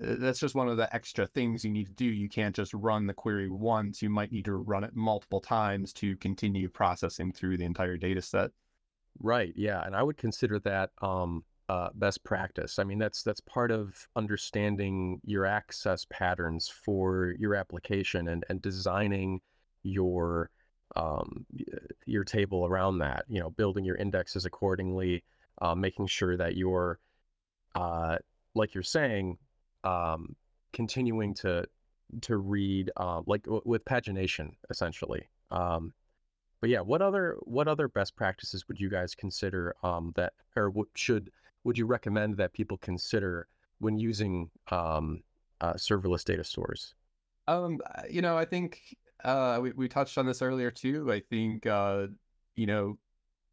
that's 0.00 0.38
just 0.38 0.54
one 0.54 0.68
of 0.68 0.76
the 0.76 0.92
extra 0.94 1.26
things 1.26 1.64
you 1.64 1.70
need 1.70 1.86
to 1.86 1.92
do. 1.92 2.04
You 2.04 2.28
can't 2.28 2.54
just 2.54 2.74
run 2.74 3.06
the 3.06 3.14
query 3.14 3.50
once. 3.50 4.02
You 4.02 4.10
might 4.10 4.32
need 4.32 4.44
to 4.46 4.52
run 4.52 4.84
it 4.84 4.94
multiple 4.94 5.40
times 5.40 5.92
to 5.94 6.16
continue 6.16 6.68
processing 6.68 7.32
through 7.32 7.56
the 7.56 7.64
entire 7.64 7.96
data 7.96 8.22
set. 8.22 8.50
Right. 9.20 9.52
Yeah. 9.56 9.82
And 9.84 9.96
I 9.96 10.02
would 10.02 10.16
consider 10.16 10.58
that 10.60 10.90
um, 11.02 11.44
uh, 11.68 11.88
best 11.94 12.24
practice. 12.24 12.78
I 12.78 12.84
mean, 12.84 12.98
that's 12.98 13.22
that's 13.22 13.40
part 13.40 13.70
of 13.70 14.06
understanding 14.16 15.20
your 15.24 15.44
access 15.44 16.06
patterns 16.08 16.68
for 16.68 17.34
your 17.38 17.54
application 17.54 18.28
and, 18.28 18.44
and 18.48 18.62
designing 18.62 19.40
your 19.82 20.50
um, 20.96 21.44
your 22.06 22.24
table 22.24 22.66
around 22.66 22.98
that. 22.98 23.24
You 23.28 23.40
know, 23.40 23.50
building 23.50 23.84
your 23.84 23.96
indexes 23.96 24.46
accordingly, 24.46 25.24
uh, 25.60 25.74
making 25.74 26.06
sure 26.06 26.36
that 26.36 26.56
you're, 26.56 27.00
uh, 27.74 28.18
like 28.54 28.72
you're 28.74 28.82
saying, 28.82 29.36
um, 29.88 30.36
continuing 30.72 31.34
to 31.34 31.66
to 32.22 32.36
read 32.38 32.90
uh, 32.96 33.20
like 33.26 33.42
w- 33.44 33.62
with 33.64 33.84
pagination 33.84 34.50
essentially. 34.70 35.28
Um, 35.50 35.92
but 36.60 36.70
yeah, 36.70 36.80
what 36.80 37.02
other 37.02 37.36
what 37.42 37.68
other 37.68 37.88
best 37.88 38.16
practices 38.16 38.66
would 38.68 38.80
you 38.80 38.90
guys 38.90 39.14
consider 39.14 39.74
um, 39.82 40.12
that, 40.16 40.32
or 40.56 40.70
what 40.70 40.88
should 40.94 41.30
would 41.64 41.78
you 41.78 41.86
recommend 41.86 42.36
that 42.36 42.52
people 42.52 42.78
consider 42.78 43.46
when 43.78 43.98
using 43.98 44.50
um, 44.70 45.22
uh, 45.60 45.74
serverless 45.74 46.24
data 46.24 46.44
stores? 46.44 46.94
Um, 47.46 47.78
you 48.10 48.22
know, 48.22 48.36
I 48.36 48.44
think 48.44 48.96
uh, 49.24 49.58
we, 49.62 49.72
we 49.72 49.88
touched 49.88 50.18
on 50.18 50.26
this 50.26 50.42
earlier 50.42 50.70
too. 50.70 51.10
I 51.12 51.20
think, 51.20 51.66
uh, 51.66 52.08
you 52.56 52.66
know, 52.66 52.98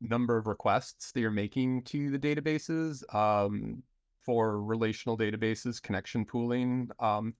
number 0.01 0.37
of 0.37 0.47
requests 0.47 1.11
that 1.11 1.21
you're 1.21 1.31
making 1.31 1.83
to 1.83 2.09
the 2.09 2.19
databases 2.19 3.03
um, 3.13 3.83
for 4.25 4.61
relational 4.61 5.17
databases, 5.17 5.81
connection 5.81 6.25
pooling. 6.25 6.89
Um, 6.99 7.33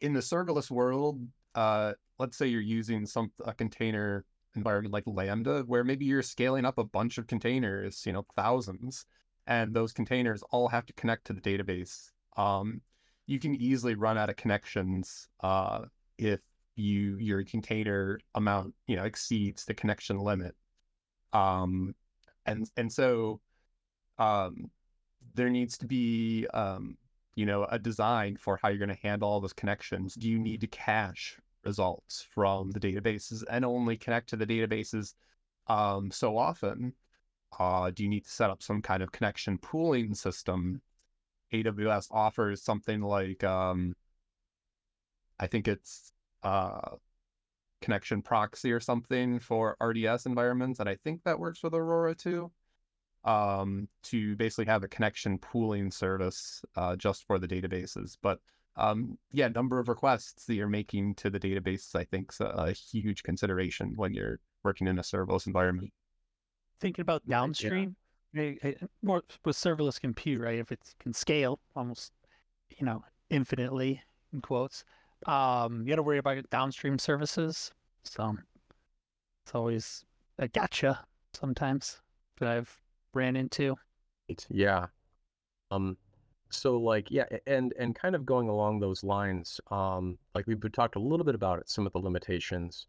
in 0.00 0.12
the 0.12 0.20
serverless 0.20 0.70
world, 0.70 1.20
uh, 1.54 1.92
let's 2.18 2.36
say 2.36 2.46
you're 2.46 2.60
using 2.60 3.06
some 3.06 3.32
a 3.44 3.54
container 3.54 4.24
environment 4.54 4.92
like 4.92 5.04
Lambda, 5.06 5.62
where 5.66 5.84
maybe 5.84 6.04
you're 6.04 6.22
scaling 6.22 6.64
up 6.64 6.78
a 6.78 6.84
bunch 6.84 7.18
of 7.18 7.26
containers, 7.26 8.04
you 8.06 8.12
know, 8.12 8.26
thousands, 8.36 9.06
and 9.46 9.74
those 9.74 9.92
containers 9.92 10.42
all 10.50 10.68
have 10.68 10.86
to 10.86 10.92
connect 10.92 11.26
to 11.26 11.32
the 11.32 11.40
database. 11.40 12.10
Um, 12.36 12.80
you 13.26 13.38
can 13.38 13.54
easily 13.54 13.94
run 13.94 14.18
out 14.18 14.30
of 14.30 14.36
connections 14.36 15.28
uh, 15.40 15.80
if 16.18 16.40
you 16.76 17.16
your 17.18 17.44
container 17.44 18.18
amount 18.34 18.74
you 18.86 18.96
know 18.96 19.04
exceeds 19.04 19.64
the 19.64 19.74
connection 19.74 20.18
limit 20.18 20.54
um 21.32 21.94
and 22.46 22.68
and 22.76 22.92
so 22.92 23.40
um 24.18 24.70
there 25.34 25.50
needs 25.50 25.78
to 25.78 25.86
be 25.86 26.46
um 26.54 26.96
you 27.34 27.46
know 27.46 27.64
a 27.70 27.78
design 27.78 28.36
for 28.36 28.58
how 28.62 28.68
you're 28.68 28.78
going 28.78 28.88
to 28.88 29.02
handle 29.02 29.28
all 29.28 29.40
those 29.40 29.52
connections. 29.52 30.14
Do 30.14 30.28
you 30.28 30.38
need 30.38 30.60
to 30.62 30.66
cache 30.68 31.38
results 31.64 32.26
from 32.34 32.70
the 32.70 32.80
databases 32.80 33.42
and 33.50 33.64
only 33.64 33.96
connect 33.96 34.28
to 34.30 34.36
the 34.36 34.46
databases 34.46 35.14
um 35.68 36.10
so 36.10 36.36
often? 36.38 36.94
Uh 37.58 37.90
do 37.90 38.02
you 38.02 38.08
need 38.08 38.24
to 38.24 38.30
set 38.30 38.50
up 38.50 38.62
some 38.62 38.82
kind 38.82 39.02
of 39.02 39.12
connection 39.12 39.58
pooling 39.58 40.14
system? 40.14 40.80
Aws 41.52 42.08
offers 42.10 42.62
something 42.62 43.00
like 43.00 43.44
um 43.44 43.94
i 45.38 45.46
think 45.46 45.68
it's 45.68 46.12
uh, 46.42 46.96
connection 47.80 48.22
proxy 48.22 48.72
or 48.72 48.80
something 48.80 49.38
for 49.38 49.76
RDS 49.80 50.26
environments, 50.26 50.80
and 50.80 50.88
I 50.88 50.96
think 50.96 51.22
that 51.24 51.38
works 51.38 51.62
with 51.62 51.74
Aurora 51.74 52.14
too. 52.14 52.50
Um, 53.24 53.88
to 54.02 54.36
basically 54.36 54.66
have 54.66 54.84
a 54.84 54.88
connection 54.88 55.38
pooling 55.38 55.90
service 55.90 56.62
uh, 56.76 56.94
just 56.94 57.26
for 57.26 57.38
the 57.38 57.48
databases. 57.48 58.18
But 58.20 58.38
um, 58.76 59.16
yeah, 59.32 59.48
number 59.48 59.78
of 59.78 59.88
requests 59.88 60.46
that 60.46 60.54
you're 60.54 60.68
making 60.68 61.14
to 61.16 61.30
the 61.30 61.40
databases, 61.40 61.94
I 61.94 62.04
think, 62.04 62.32
is 62.32 62.40
a, 62.40 62.44
a 62.44 62.72
huge 62.72 63.22
consideration 63.22 63.94
when 63.96 64.12
you're 64.12 64.40
working 64.62 64.88
in 64.88 64.98
a 64.98 65.02
serverless 65.02 65.46
environment. 65.46 65.90
Thinking 66.80 67.02
about 67.02 67.26
downstream, 67.26 67.96
yeah. 68.32 68.52
more 69.02 69.22
with 69.44 69.56
serverless 69.56 70.00
compute, 70.00 70.40
right? 70.40 70.58
If 70.58 70.72
it 70.72 70.80
can 70.98 71.14
scale 71.14 71.60
almost, 71.76 72.12
you 72.76 72.84
know, 72.84 73.04
infinitely 73.30 74.02
in 74.32 74.40
quotes, 74.40 74.84
um, 75.26 75.82
you 75.82 75.88
got 75.90 75.96
to 75.96 76.02
worry 76.02 76.18
about 76.18 76.50
downstream 76.50 76.98
services. 76.98 77.72
So 78.02 78.36
it's 79.44 79.54
always 79.54 80.04
a 80.38 80.48
gotcha 80.48 81.00
sometimes 81.32 82.00
that 82.38 82.48
I've 82.48 82.83
ran 83.14 83.36
into. 83.36 83.76
Yeah. 84.48 84.86
Um. 85.70 85.96
So 86.50 86.76
like 86.76 87.10
yeah, 87.10 87.24
and 87.46 87.72
and 87.78 87.94
kind 87.94 88.14
of 88.14 88.24
going 88.24 88.48
along 88.48 88.80
those 88.80 89.02
lines, 89.02 89.60
um, 89.70 90.18
like 90.34 90.46
we've 90.46 90.60
talked 90.72 90.96
a 90.96 91.00
little 91.00 91.24
bit 91.24 91.34
about 91.34 91.58
it, 91.58 91.68
some 91.68 91.86
of 91.86 91.92
the 91.92 91.98
limitations. 91.98 92.86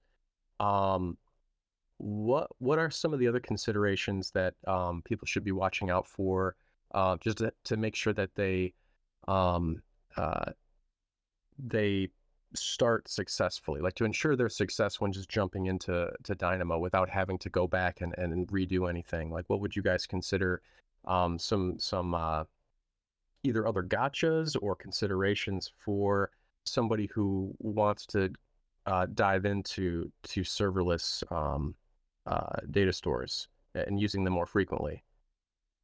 Um, 0.60 1.18
what 1.98 2.48
what 2.60 2.80
are 2.80 2.90
some 2.90 3.14
of 3.14 3.20
the 3.20 3.28
other 3.28 3.40
considerations 3.40 4.32
that 4.32 4.54
um, 4.68 5.02
people 5.04 5.26
should 5.26 5.44
be 5.44 5.52
watching 5.52 5.90
out 5.90 6.08
for, 6.08 6.56
uh, 6.94 7.18
just 7.22 7.38
to, 7.38 7.52
to 7.66 7.78
make 7.78 7.96
sure 7.96 8.14
that 8.14 8.36
they 8.36 8.74
um, 9.28 9.82
uh, 10.18 10.52
they 11.58 12.10
start 12.56 13.08
successfully, 13.08 13.82
like 13.82 13.96
to 13.96 14.06
ensure 14.06 14.36
their 14.36 14.50
success 14.50 15.00
when 15.00 15.12
just 15.12 15.30
jumping 15.30 15.68
into 15.68 16.12
to 16.24 16.36
Dynamo 16.36 16.78
without 16.78 17.10
having 17.10 17.38
to 17.40 17.50
go 17.50 17.68
back 17.68 18.02
and, 18.02 18.14
and 18.18 18.48
redo 18.48 18.90
anything? 18.90 19.30
Like, 19.30 19.46
what 19.48 19.62
would 19.62 19.76
you 19.76 19.82
guys 19.82 20.06
consider 20.06 20.62
um, 21.06 21.38
some 21.38 21.78
some 21.80 22.14
uh, 22.14 22.44
either 23.44 23.68
other 23.68 23.84
gotchas 23.84 24.56
or 24.62 24.76
considerations 24.76 25.72
for 25.78 26.32
somebody 26.66 27.10
who 27.14 27.54
wants 27.60 28.06
to 28.08 28.32
uh, 28.86 29.08
dive 29.14 29.46
into 29.46 30.12
to 30.24 30.42
serverless 30.42 31.24
um, 31.32 31.76
uh, 32.26 32.58
data 32.72 32.94
stores 32.94 33.48
and 33.74 34.00
using 34.00 34.24
them 34.24 34.34
more 34.34 34.46
frequently? 34.46 35.04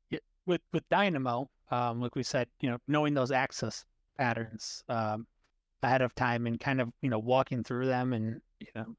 Yeah, 0.10 0.20
with 0.46 0.62
with 0.74 0.88
Dynamo, 0.90 1.50
um, 1.70 2.02
like 2.02 2.16
we 2.16 2.24
said, 2.24 2.48
you 2.60 2.70
know, 2.70 2.78
knowing 2.88 3.14
those 3.14 3.32
access 3.32 3.86
patterns 4.18 4.84
um, 4.90 5.26
ahead 5.84 6.02
of 6.02 6.16
time 6.16 6.48
and 6.48 6.60
kind 6.60 6.82
of 6.82 6.92
you 7.02 7.10
know 7.10 7.20
walking 7.20 7.64
through 7.64 7.88
them 7.88 8.14
and 8.14 8.42
you 8.60 8.68
know 8.76 8.96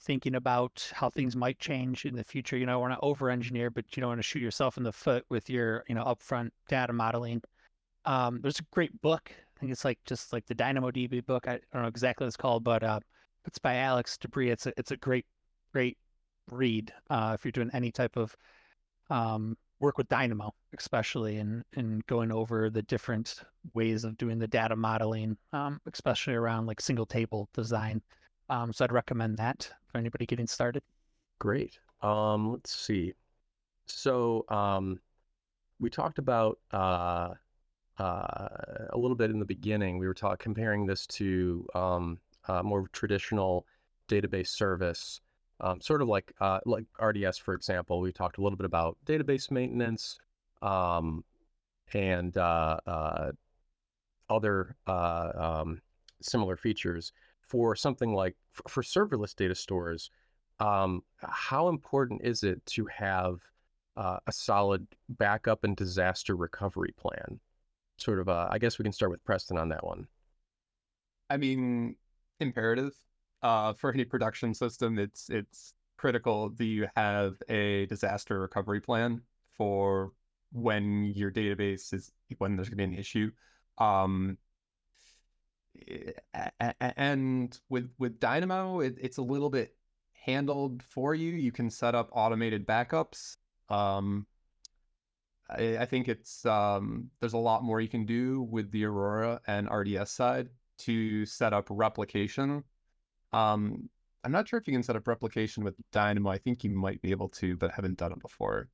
thinking 0.00 0.34
about 0.34 0.90
how 0.94 1.10
things 1.10 1.36
might 1.36 1.58
change 1.58 2.06
in 2.06 2.16
the 2.16 2.24
future. 2.24 2.56
You 2.56 2.64
know, 2.66 2.80
we're 2.80 2.88
not 2.88 3.00
over 3.02 3.28
engineer, 3.28 3.70
but 3.70 3.84
you 3.94 4.00
don't 4.00 4.10
want 4.10 4.18
to 4.18 4.26
shoot 4.26 4.42
yourself 4.42 4.78
in 4.78 4.82
the 4.82 4.92
foot 4.92 5.24
with 5.28 5.50
your 5.50 5.84
you 5.88 5.94
know 5.94 6.04
upfront 6.04 6.50
data 6.68 6.92
modeling. 6.92 7.42
Um, 8.04 8.40
there's 8.40 8.60
a 8.60 8.64
great 8.72 9.00
book. 9.02 9.32
I 9.32 9.60
think 9.60 9.72
it's 9.72 9.84
like 9.84 9.98
just 10.06 10.32
like 10.32 10.46
the 10.46 10.54
DynamoDB 10.54 11.26
book. 11.26 11.46
I 11.46 11.60
don't 11.72 11.82
know 11.82 11.88
exactly 11.88 12.24
what 12.24 12.28
it's 12.28 12.36
called, 12.36 12.64
but 12.64 12.82
uh, 12.82 13.00
it's 13.44 13.58
by 13.58 13.76
Alex 13.76 14.18
DeBrie. 14.20 14.50
It's 14.50 14.66
a 14.66 14.72
it's 14.78 14.90
a 14.90 14.96
great 14.96 15.26
great 15.72 15.98
read 16.50 16.92
uh, 17.10 17.32
if 17.34 17.44
you're 17.44 17.52
doing 17.52 17.70
any 17.72 17.92
type 17.92 18.16
of 18.16 18.36
um, 19.10 19.56
work 19.80 19.98
with 19.98 20.08
Dynamo, 20.08 20.54
especially 20.76 21.38
in 21.38 21.64
in 21.72 22.02
going 22.06 22.30
over 22.30 22.70
the 22.70 22.82
different 22.82 23.42
ways 23.74 24.04
of 24.04 24.16
doing 24.16 24.38
the 24.38 24.46
data 24.46 24.76
modeling, 24.76 25.36
um, 25.52 25.80
especially 25.92 26.34
around 26.34 26.66
like 26.66 26.80
single 26.80 27.06
table 27.06 27.48
design. 27.54 28.00
Um, 28.48 28.72
so 28.72 28.84
I'd 28.84 28.92
recommend 28.92 29.36
that 29.38 29.70
for 29.88 29.98
anybody 29.98 30.26
getting 30.26 30.46
started. 30.46 30.82
Great. 31.38 31.78
Um, 32.02 32.52
let's 32.52 32.74
see. 32.76 33.14
So 33.86 34.44
um, 34.48 35.00
we 35.78 35.90
talked 35.90 36.18
about 36.18 36.58
uh, 36.72 37.34
uh, 37.98 38.48
a 38.90 38.96
little 38.98 39.16
bit 39.16 39.30
in 39.30 39.38
the 39.38 39.44
beginning. 39.44 39.98
We 39.98 40.06
were 40.06 40.14
talking 40.14 40.38
comparing 40.42 40.86
this 40.86 41.06
to 41.08 41.66
um, 41.74 42.18
uh, 42.48 42.62
more 42.62 42.88
traditional 42.92 43.66
database 44.08 44.48
service, 44.48 45.20
um, 45.60 45.80
sort 45.80 46.02
of 46.02 46.08
like 46.08 46.32
uh, 46.40 46.60
like 46.66 46.84
RDS, 47.00 47.38
for 47.38 47.54
example. 47.54 48.00
We 48.00 48.12
talked 48.12 48.38
a 48.38 48.42
little 48.42 48.56
bit 48.56 48.66
about 48.66 48.96
database 49.06 49.50
maintenance 49.50 50.18
um, 50.62 51.24
and 51.92 52.36
uh, 52.36 52.78
uh, 52.86 53.32
other 54.28 54.76
uh, 54.86 55.30
um, 55.34 55.80
similar 56.20 56.56
features. 56.56 57.12
For 57.42 57.74
something 57.74 58.14
like 58.14 58.36
for 58.68 58.82
serverless 58.82 59.34
data 59.34 59.56
stores, 59.56 60.10
um, 60.60 61.02
how 61.18 61.68
important 61.68 62.20
is 62.22 62.44
it 62.44 62.64
to 62.66 62.86
have 62.86 63.40
uh, 63.96 64.18
a 64.26 64.32
solid 64.32 64.86
backup 65.08 65.64
and 65.64 65.76
disaster 65.76 66.36
recovery 66.36 66.94
plan? 66.96 67.40
Sort 67.96 68.20
of, 68.20 68.28
uh, 68.28 68.46
I 68.50 68.58
guess 68.58 68.78
we 68.78 68.84
can 68.84 68.92
start 68.92 69.10
with 69.10 69.24
Preston 69.24 69.58
on 69.58 69.68
that 69.70 69.84
one. 69.84 70.06
I 71.28 71.38
mean, 71.38 71.96
imperative 72.38 72.94
uh, 73.42 73.72
for 73.74 73.92
any 73.92 74.04
production 74.04 74.54
system. 74.54 74.98
It's 74.98 75.28
it's 75.30 75.74
critical 75.96 76.50
that 76.50 76.64
you 76.64 76.88
have 76.96 77.36
a 77.48 77.86
disaster 77.86 78.40
recovery 78.40 78.80
plan 78.80 79.20
for 79.56 80.12
when 80.52 81.04
your 81.14 81.30
database 81.30 81.92
is 81.92 82.12
when 82.38 82.56
there's 82.56 82.68
going 82.68 82.78
to 82.78 82.86
be 82.88 82.94
an 82.94 82.98
issue. 82.98 83.30
Um, 83.78 84.38
and 86.80 87.58
with 87.68 87.90
with 87.98 88.20
Dynamo, 88.20 88.80
it, 88.80 88.96
it's 89.00 89.18
a 89.18 89.22
little 89.22 89.50
bit 89.50 89.74
handled 90.12 90.82
for 90.82 91.14
you. 91.14 91.32
You 91.32 91.52
can 91.52 91.70
set 91.70 91.94
up 91.94 92.10
automated 92.12 92.66
backups. 92.66 93.36
Um, 93.68 94.26
I, 95.48 95.78
I 95.78 95.86
think 95.86 96.08
it's 96.08 96.44
um, 96.46 97.10
there's 97.20 97.32
a 97.32 97.38
lot 97.38 97.62
more 97.62 97.80
you 97.80 97.88
can 97.88 98.04
do 98.04 98.42
with 98.42 98.70
the 98.70 98.84
Aurora 98.84 99.40
and 99.46 99.68
RDS 99.70 100.10
side 100.10 100.48
to 100.78 101.26
set 101.26 101.52
up 101.52 101.66
replication. 101.70 102.64
Um, 103.32 103.88
I'm 104.22 104.32
not 104.32 104.48
sure 104.48 104.58
if 104.58 104.66
you 104.66 104.72
can 104.72 104.82
set 104.82 104.96
up 104.96 105.08
replication 105.08 105.64
with 105.64 105.76
Dynamo. 105.92 106.30
I 106.30 106.38
think 106.38 106.62
you 106.64 106.70
might 106.70 107.00
be 107.00 107.10
able 107.10 107.28
to, 107.30 107.56
but 107.56 107.70
haven't 107.72 107.98
done 107.98 108.12
it 108.12 108.20
before. 108.20 108.68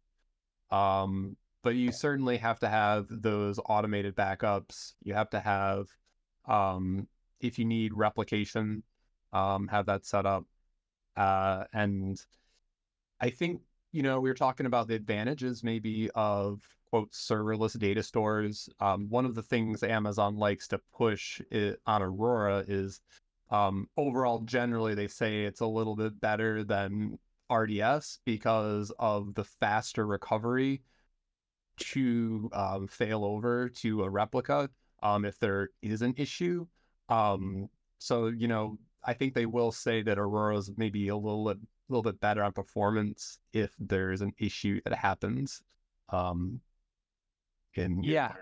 Um, 0.71 1.37
but 1.63 1.75
you 1.77 1.93
certainly 1.93 2.37
have 2.39 2.59
to 2.61 2.69
have 2.69 3.07
those 3.11 3.59
automated 3.69 4.15
backups. 4.17 4.95
You 5.03 5.15
have 5.15 5.31
to 5.31 5.41
have, 5.41 5.89
um, 6.49 7.07
if 7.41 7.59
you 7.59 7.65
need 7.65 7.93
replication, 7.95 8.83
um, 9.33 9.69
have 9.69 9.87
that 9.87 10.07
set 10.07 10.27
up. 10.27 10.45
Uh, 11.17 11.65
and 11.73 12.21
I 13.21 13.31
think, 13.31 13.63
you 13.93 14.03
know, 14.03 14.21
we 14.21 14.31
were 14.31 14.35
talking 14.35 14.67
about 14.67 14.89
the 14.89 14.95
advantages 14.95 15.65
maybe 15.65 16.11
of 16.15 16.61
quote 16.91 17.13
serverless 17.13 17.79
data 17.79 18.03
stores. 18.03 18.69
Um, 18.81 19.09
one 19.09 19.25
of 19.25 19.35
the 19.35 19.43
things 19.43 19.83
Amazon 19.83 20.37
likes 20.37 20.69
to 20.69 20.81
push 20.97 21.41
it 21.51 21.81
on 21.87 22.03
Aurora 22.03 22.65
is 22.67 23.01
um, 23.51 23.89
overall, 23.97 24.41
generally, 24.41 24.95
they 24.95 25.09
say 25.09 25.45
it's 25.45 25.61
a 25.61 25.67
little 25.67 25.97
bit 25.97 26.21
better 26.21 26.65
than 26.65 27.19
RDS 27.51 28.19
because 28.25 28.93
of 28.99 29.35
the 29.35 29.45
faster 29.45 30.07
recovery 30.07 30.83
to 31.79 32.51
um, 32.53 32.89
fail 32.89 33.25
over 33.25 33.69
to 33.69 34.03
a 34.03 34.11
replica 34.11 34.69
um, 35.03 35.25
if 35.25 35.39
there 35.39 35.71
is 35.83 36.03
an 36.03 36.15
issue. 36.17 36.67
Um, 37.09 37.69
so 37.99 38.27
you 38.27 38.49
know, 38.49 38.79
I 39.05 39.13
think 39.13 39.35
they 39.35 39.47
will 39.47 39.73
say 39.73 40.03
that 40.03 40.19
Aurora's 40.19 40.71
maybe 40.77 41.09
a 41.09 41.17
little 41.17 41.47
bit, 41.47 41.59
little 41.89 42.03
bit 42.03 42.21
better 42.21 42.43
on 42.43 42.53
performance 42.53 43.39
if 43.53 43.73
there's 43.79 44.23
an 44.23 44.33
issue 44.39 44.81
that 44.85 44.95
happens. 44.95 45.63
Um, 46.09 46.61
in 47.75 48.03
yeah, 48.03 48.33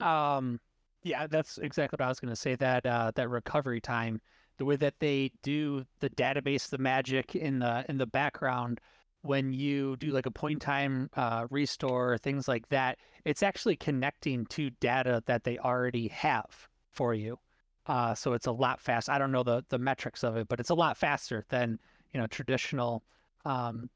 um, 0.00 0.60
yeah, 1.06 1.26
that's 1.28 1.58
exactly 1.58 1.96
what 1.98 2.04
I 2.04 2.08
was 2.08 2.18
going 2.18 2.32
to 2.32 2.36
say. 2.36 2.56
That 2.56 2.84
uh, 2.84 3.12
that 3.14 3.30
recovery 3.30 3.80
time, 3.80 4.20
the 4.58 4.64
way 4.64 4.76
that 4.76 4.98
they 4.98 5.30
do 5.42 5.84
the 6.00 6.10
database, 6.10 6.68
the 6.68 6.78
magic 6.78 7.36
in 7.36 7.60
the 7.60 7.84
in 7.88 7.98
the 7.98 8.06
background 8.06 8.80
when 9.22 9.52
you 9.52 9.96
do 9.96 10.08
like 10.10 10.26
a 10.26 10.30
point 10.30 10.60
time 10.60 11.10
uh, 11.14 11.46
restore, 11.50 12.18
things 12.18 12.46
like 12.48 12.68
that, 12.68 12.98
it's 13.24 13.42
actually 13.42 13.76
connecting 13.76 14.46
to 14.46 14.70
data 14.80 15.22
that 15.26 15.44
they 15.44 15.58
already 15.58 16.08
have 16.08 16.68
for 16.92 17.12
you. 17.14 17.38
Uh, 17.86 18.14
so 18.14 18.32
it's 18.32 18.46
a 18.46 18.52
lot 18.52 18.80
fast. 18.80 19.08
I 19.08 19.18
don't 19.18 19.32
know 19.32 19.44
the 19.44 19.64
the 19.68 19.78
metrics 19.78 20.24
of 20.24 20.36
it, 20.36 20.48
but 20.48 20.58
it's 20.58 20.70
a 20.70 20.74
lot 20.74 20.96
faster 20.96 21.44
than 21.50 21.78
you 22.12 22.20
know 22.20 22.26
traditional 22.26 23.04
um, 23.44 23.88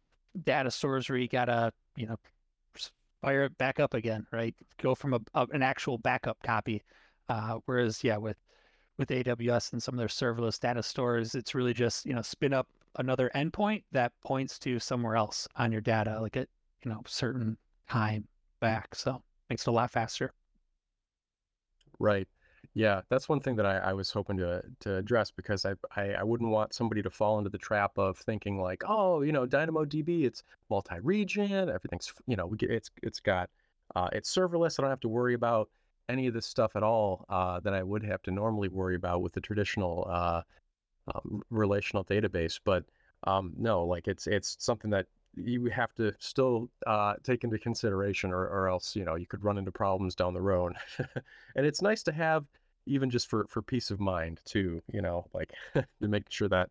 data 0.45 0.71
stores 0.71 1.09
where 1.09 1.19
you 1.19 1.29
gotta 1.29 1.73
you 1.97 2.07
know 2.07 2.17
fire 3.23 3.45
it 3.45 3.59
back 3.59 3.81
up 3.81 3.95
again, 3.95 4.27
right? 4.33 4.55
Go 4.79 4.95
from 4.95 5.15
a, 5.15 5.21
a 5.35 5.47
an 5.53 5.63
actual 5.63 5.99
backup 5.99 6.43
copy. 6.43 6.83
Uh, 7.29 7.59
whereas 7.67 8.03
yeah, 8.05 8.17
with 8.17 8.37
with 8.99 9.11
AWS 9.11 9.73
and 9.73 9.83
some 9.83 9.95
of 9.95 9.99
their 9.99 10.09
serverless 10.09 10.61
data 10.61 10.83
stores, 10.83 11.35
it's 11.35 11.55
really 11.55 11.75
just 11.75 12.07
you 12.07 12.15
know 12.15 12.23
spin 12.23 12.53
up 12.53 12.69
another 12.97 13.31
endpoint 13.35 13.85
that 13.93 14.13
points 14.23 14.59
to 14.61 14.79
somewhere 14.79 15.17
else 15.17 15.49
on 15.57 15.73
your 15.73 15.81
data, 15.81 16.21
like 16.21 16.37
at 16.37 16.49
you 16.85 16.91
know 16.91 17.03
certain 17.07 17.57
time 17.89 18.27
back. 18.61 18.95
So 18.95 19.23
makes 19.49 19.67
it 19.67 19.71
a 19.71 19.73
lot 19.73 19.91
faster. 19.91 20.33
Right. 21.99 22.27
Yeah, 22.75 23.03
that's 23.09 23.29
one 23.29 23.41
thing 23.41 23.57
that 23.57 23.67
I, 23.67 23.79
I 23.79 23.93
was 23.93 24.11
hoping 24.13 24.37
to 24.39 24.63
to 24.81 24.97
address 24.97 25.31
because 25.31 25.65
I, 25.67 25.75
I 25.97 26.13
I 26.15 26.23
wouldn't 26.23 26.51
want 26.51 26.73
somebody 26.73 27.03
to 27.03 27.11
fall 27.11 27.39
into 27.39 27.51
the 27.51 27.59
trap 27.59 27.99
of 27.99 28.17
thinking 28.19 28.61
like, 28.61 28.85
oh, 28.87 29.23
you 29.23 29.33
know, 29.33 29.47
DynamoDB, 29.47 30.25
it's 30.25 30.45
multi-region, 30.71 31.69
everything's 31.69 32.13
you 32.27 32.37
know, 32.37 32.55
it's 32.61 32.91
it's 33.03 33.19
got 33.21 33.51
uh, 33.97 34.09
it's 34.13 34.35
serverless. 34.35 34.79
I 34.79 34.83
don't 34.83 34.91
have 34.91 35.01
to 35.01 35.09
worry 35.09 35.35
about 35.35 35.69
any 36.09 36.27
of 36.29 36.35
this 36.35 36.47
stuff 36.47 36.77
at 36.77 36.83
all 36.85 37.25
uh, 37.29 37.61
that 37.61 37.75
I 37.75 37.83
would 37.83 38.05
have 38.05 38.23
to 38.23 38.31
normally 38.31 38.69
worry 38.69 38.95
about 38.97 39.23
with 39.23 39.33
the 39.33 39.41
traditional 39.41 40.07
uh, 40.11 40.43
um, 41.15 41.43
relational 41.51 42.05
database. 42.05 42.61
But 42.65 42.85
um, 43.25 43.53
no, 43.57 43.85
like 43.85 44.07
it's 44.09 44.27
it's 44.29 44.57
something 44.61 44.91
that 44.93 45.07
you 45.35 45.67
have 45.67 45.95
to 45.95 46.13
still 46.19 46.69
uh, 46.87 47.15
take 47.23 47.45
into 47.45 47.59
consideration, 47.59 48.31
or, 48.33 48.47
or 48.49 48.69
else 48.69 48.95
you 48.95 49.05
know 49.05 49.17
you 49.17 49.27
could 49.27 49.45
run 49.45 49.59
into 49.59 49.73
problems 49.73 50.15
down 50.15 50.35
the 50.35 50.41
road. 50.41 50.75
and 51.57 51.67
it's 51.67 51.83
nice 51.83 52.03
to 52.05 52.13
have 52.13 52.45
even 52.91 53.11
just 53.11 53.29
for 53.29 53.47
for 53.49 53.63
peace 53.63 53.91
of 53.91 54.01
mind 54.01 54.41
too. 54.45 54.83
You 54.93 55.03
know, 55.03 55.27
like 55.33 55.53
to 55.75 55.85
make 56.09 56.25
sure 56.31 56.49
that 56.49 56.71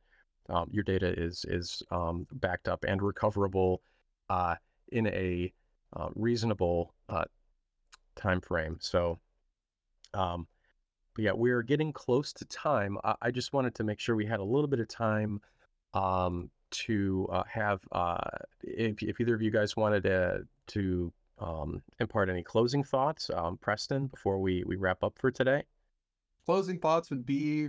um, 0.49 0.69
your 0.71 0.84
data 0.84 1.13
is 1.17 1.45
is 1.47 1.82
um, 1.91 2.27
backed 2.34 2.67
up 2.67 2.84
and 2.88 3.01
recoverable 3.01 3.82
uh, 4.29 4.55
in 4.91 5.08
a 5.08 5.51
uh, 5.95 6.10
reasonable 6.15 6.93
uh, 7.10 7.25
time 8.15 8.41
frame. 8.41 8.77
So, 8.79 9.19
um, 10.13 10.47
but 11.15 11.23
yeah, 11.23 11.32
we're 11.34 11.63
getting 11.63 11.91
close 11.91 12.34
to 12.34 12.45
time. 12.45 12.97
I, 13.03 13.15
I, 13.23 13.32
just 13.32 13.53
wanted 13.53 13.75
to 13.75 13.84
make 13.84 13.99
sure 13.99 14.15
we 14.15 14.25
had 14.25 14.39
a 14.39 14.43
little 14.43 14.67
bit 14.67 14.79
of 14.79 14.88
time 14.88 15.41
um, 15.93 16.49
to 16.71 17.27
uh, 17.32 17.43
have, 17.51 17.82
uh, 17.91 18.17
if, 18.62 19.01
if 19.01 19.19
either 19.19 19.34
of 19.34 19.41
you 19.41 19.51
guys 19.51 19.75
wanted 19.75 20.03
to, 20.03 20.43
to 20.67 21.12
um, 21.39 21.82
impart 21.99 22.29
any 22.29 22.43
closing 22.43 22.84
thoughts, 22.84 23.32
um, 23.34 23.58
Preston, 23.58 24.08
before 24.08 24.39
we, 24.39 24.63
we 24.65 24.75
wrap 24.75 25.03
up 25.03 25.17
for 25.17 25.32
today. 25.32 25.63
Closing 26.49 26.79
thoughts 26.79 27.12
would 27.12 27.27
be, 27.27 27.67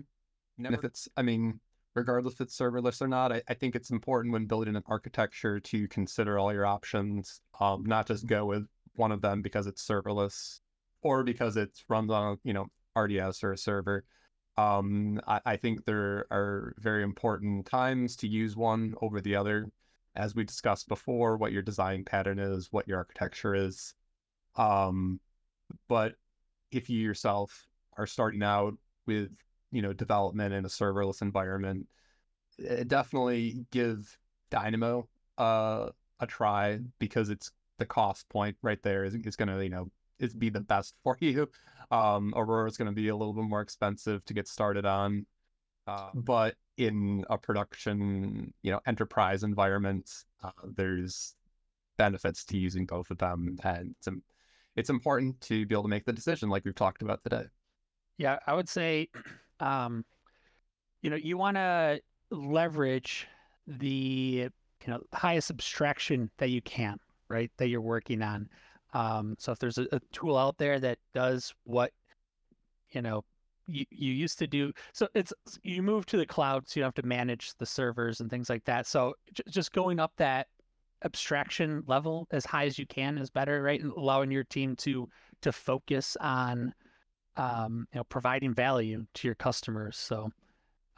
never... 0.57 0.75
if 0.75 0.85
it's, 0.85 1.07
I 1.15 1.21
mean, 1.21 1.61
regardless 1.95 2.33
if 2.33 2.41
it's 2.41 2.59
serverless 2.59 3.03
or 3.03 3.09
not, 3.09 3.31
I, 3.31 3.43
I, 3.47 3.53
think 3.53 3.77
it's 3.77 3.91
important 3.91 4.33
when 4.33 4.47
building 4.47 4.75
an 4.75 4.83
architecture 4.87 5.61
to 5.61 5.87
consider 5.89 6.39
all 6.39 6.51
your 6.51 6.65
options, 6.65 7.43
um, 7.61 7.85
not 7.85 8.07
just 8.07 8.27
go 8.27 8.47
with 8.47 8.67
one 8.95 9.13
of 9.13 9.21
them 9.21 9.43
because 9.43 9.67
it's 9.67 9.87
serverless 9.87 10.61
or 11.03 11.23
because 11.25 11.59
it 11.59 11.69
runs 11.91 12.11
on, 12.11 12.39
you 12.43 12.55
know, 12.55 12.69
RDS 12.97 13.45
or 13.45 13.53
a 13.53 13.59
server. 13.59 14.03
Um, 14.57 15.21
I, 15.29 15.43
I 15.45 15.57
think 15.59 15.85
there 15.85 16.25
are 16.31 16.75
very 16.79 17.03
important 17.03 17.67
times 17.67 18.17
to 18.17 18.29
use 18.29 18.57
one 18.57 18.95
over 19.03 19.21
the 19.21 19.37
other. 19.37 19.67
As 20.17 20.35
we 20.35 20.43
discussed 20.43 20.89
before, 20.89 21.37
what 21.37 21.53
your 21.53 21.61
design 21.61 22.03
pattern 22.03 22.39
is, 22.39 22.69
what 22.71 22.89
your 22.89 22.97
architecture 22.97 23.55
is. 23.55 23.95
Um, 24.57 25.21
but 25.87 26.15
if 26.73 26.89
you 26.89 26.99
yourself 26.99 27.67
are 27.97 28.07
starting 28.07 28.43
out 28.43 28.75
with, 29.07 29.31
you 29.73 29.83
know, 29.83 29.93
development 29.93 30.55
in 30.55 30.65
a 30.65 30.69
serverless 30.69 31.23
environment, 31.23 31.87
definitely 32.87 33.65
give 33.71 34.19
Dynamo 34.51 35.09
uh, 35.39 35.89
a 36.21 36.27
try 36.27 36.79
because 36.99 37.31
it's 37.31 37.51
the 37.79 37.87
cost 37.87 38.29
point 38.29 38.57
right 38.63 38.83
there 38.83 39.05
is, 39.05 39.15
is 39.15 39.37
going 39.37 39.49
to, 39.49 39.63
you 39.63 39.71
know, 39.71 39.91
is 40.19 40.35
be 40.35 40.51
the 40.51 40.61
best 40.61 40.95
for 41.03 41.17
you. 41.21 41.49
Um, 41.91 42.33
Aurora 42.37 42.69
is 42.69 42.77
going 42.77 42.87
to 42.87 42.95
be 42.95 43.09
a 43.09 43.17
little 43.17 43.33
bit 43.33 43.45
more 43.45 43.63
expensive 43.63 44.25
to 44.27 44.35
get 44.35 44.47
started 44.47 44.87
on, 44.87 45.27
uh, 45.87 46.11
but 46.15 46.55
in 46.77 47.25
a 47.29 47.37
production, 47.37 48.53
you 48.63 48.71
know, 48.71 48.81
enterprise 48.87 49.43
environment, 49.43 50.11
uh, 50.43 50.51
there's 50.77 51.35
benefits 51.99 52.45
to 52.45 52.57
using 52.57 52.87
both 52.87 53.11
of 53.11 53.19
them, 53.19 53.59
and 53.65 53.95
it's, 53.99 54.09
it's 54.77 54.91
important 54.91 55.41
to 55.43 55.67
be 55.67 55.75
able 55.75 55.83
to 55.83 55.89
make 55.89 56.05
the 56.05 56.13
decision, 56.13 56.49
like 56.49 56.65
we've 56.65 56.75
talked 56.75 57.03
about 57.03 57.23
today. 57.25 57.45
Yeah, 58.21 58.39
I 58.47 58.53
would 58.53 58.69
say, 58.69 59.09
um, 59.61 60.05
you 61.03 61.11
know, 61.11 61.17
you 61.17 61.39
want 61.39 61.57
to 61.57 62.01
leverage 62.31 63.29
the 63.67 64.49
you 64.85 64.89
know 64.89 65.01
highest 65.15 65.51
abstraction 65.51 66.31
that 66.39 66.51
you 66.51 66.63
can, 66.63 66.99
right? 67.29 67.51
That 67.59 67.69
you're 67.69 67.81
working 67.81 68.23
on 68.23 68.49
Um, 68.95 69.37
so 69.39 69.53
if 69.53 69.59
there's 69.61 69.79
a, 69.79 69.87
a 69.93 70.01
tool 70.13 70.37
out 70.39 70.59
there 70.59 70.81
that 70.81 70.99
does 71.15 71.55
what 71.65 71.93
you 72.93 73.03
know 73.03 73.25
you, 73.67 73.85
you 73.91 74.13
used 74.13 74.39
to 74.39 74.47
do 74.47 74.73
so 74.93 75.09
it's 75.15 75.33
you 75.63 75.83
move 75.83 76.07
to 76.07 76.17
the 76.17 76.27
cloud 76.27 76.69
so 76.69 76.81
you 76.81 76.83
don't 76.83 76.89
have 76.97 77.03
to 77.03 77.09
manage 77.09 77.55
the 77.59 77.67
servers 77.67 78.21
and 78.21 78.31
things 78.31 78.51
like 78.51 78.65
that 78.65 78.87
so 78.87 79.15
j- 79.33 79.45
just 79.49 79.73
going 79.73 80.01
up 80.01 80.13
that 80.17 80.49
abstraction 81.05 81.83
level 81.87 82.27
as 82.33 82.45
high 82.45 82.67
as 82.67 82.79
you 82.79 82.87
can 82.87 83.19
is 83.19 83.31
better 83.31 83.63
right 83.63 83.81
and 83.83 83.93
allowing 83.93 84.31
your 84.31 84.45
team 84.45 84.77
to 84.77 85.09
to 85.43 85.53
focus 85.53 86.17
on 86.21 86.75
um, 87.37 87.87
you 87.93 87.99
know 87.99 88.05
providing 88.05 88.55
value 88.55 89.07
to 89.15 89.29
your 89.29 89.35
customers 89.35 89.97
so 89.97 90.31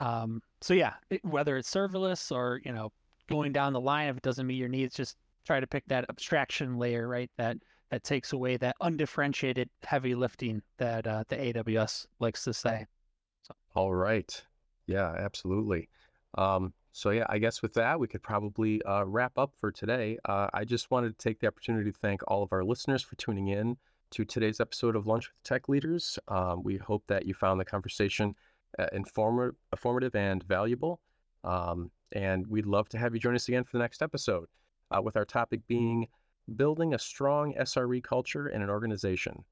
um, 0.00 0.42
so 0.60 0.74
yeah 0.74 0.94
it, 1.10 1.24
whether 1.24 1.56
it's 1.56 1.72
serverless 1.72 2.32
or 2.32 2.60
you 2.64 2.72
know 2.72 2.90
going 3.28 3.52
down 3.52 3.72
the 3.72 3.80
line 3.80 4.08
if 4.08 4.16
it 4.16 4.22
doesn't 4.22 4.46
meet 4.46 4.56
your 4.56 4.68
needs 4.68 4.94
just 4.94 5.16
try 5.44 5.60
to 5.60 5.66
pick 5.66 5.84
that 5.86 6.04
abstraction 6.08 6.78
layer 6.78 7.08
right 7.08 7.30
that 7.36 7.56
that 7.90 8.04
takes 8.04 8.32
away 8.32 8.56
that 8.56 8.74
undifferentiated 8.80 9.68
heavy 9.82 10.14
lifting 10.14 10.62
that 10.78 11.06
uh, 11.06 11.24
the 11.28 11.36
aws 11.36 12.06
likes 12.20 12.44
to 12.44 12.52
say 12.52 12.86
so. 13.42 13.54
all 13.74 13.94
right 13.94 14.42
yeah 14.86 15.14
absolutely 15.18 15.88
um, 16.34 16.72
so 16.92 17.10
yeah, 17.10 17.24
I 17.28 17.38
guess 17.38 17.62
with 17.62 17.72
that, 17.74 17.98
we 17.98 18.06
could 18.06 18.22
probably 18.22 18.82
uh, 18.82 19.04
wrap 19.04 19.38
up 19.38 19.54
for 19.58 19.72
today. 19.72 20.18
Uh, 20.26 20.48
I 20.52 20.64
just 20.64 20.90
wanted 20.90 21.18
to 21.18 21.22
take 21.24 21.40
the 21.40 21.46
opportunity 21.46 21.90
to 21.90 21.98
thank 21.98 22.20
all 22.28 22.42
of 22.42 22.52
our 22.52 22.62
listeners 22.62 23.02
for 23.02 23.16
tuning 23.16 23.48
in 23.48 23.78
to 24.12 24.25
today's 24.27 24.61
episode 24.61 24.94
of 24.94 25.07
Lunch 25.07 25.29
with 25.29 25.42
Tech 25.42 25.70
Leaders. 25.70 26.18
Um, 26.29 26.62
we 26.62 26.77
hope 26.77 27.03
that 27.09 27.25
you 27.25 27.33
found 27.33 27.59
the 27.59 27.64
conversation 27.64 28.35
uh, 28.79 28.87
informative, 28.92 29.57
informative 29.72 30.14
and 30.14 30.42
valuable. 30.44 31.01
Um, 31.44 31.90
and 32.12 32.46
we'd 32.46 32.66
love 32.66 32.90
to 32.90 32.98
have 32.98 33.14
you 33.14 33.20
join 33.20 33.35
us 33.35 33.48
again 33.48 33.64
for 33.64 33.72
the 33.72 33.83
next 33.83 34.03
episode, 34.03 34.48
uh, 34.90 35.01
with 35.01 35.16
our 35.16 35.25
topic 35.25 35.61
being 35.66 36.07
building 36.57 36.92
a 36.92 36.98
strong 36.98 37.55
SRE 37.55 38.03
culture 38.03 38.48
in 38.48 38.61
an 38.61 38.68
organization. 38.68 39.44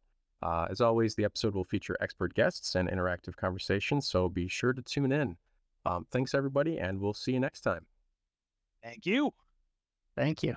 Uh, 0.42 0.66
as 0.70 0.82
always, 0.82 1.14
the 1.14 1.24
episode 1.24 1.54
will 1.54 1.64
feature 1.64 1.96
expert 2.00 2.34
guests 2.34 2.74
and 2.74 2.88
interactive 2.90 3.36
conversations, 3.36 4.08
so 4.08 4.28
be 4.28 4.46
sure 4.46 4.74
to 4.74 4.82
tune 4.82 5.12
in. 5.12 5.36
Um, 5.86 6.06
thanks, 6.10 6.34
everybody, 6.34 6.78
and 6.78 7.00
we'll 7.00 7.14
see 7.14 7.32
you 7.32 7.40
next 7.40 7.62
time. 7.62 7.86
Thank 8.82 9.06
you. 9.06 9.32
Thank 10.16 10.42
you. 10.42 10.54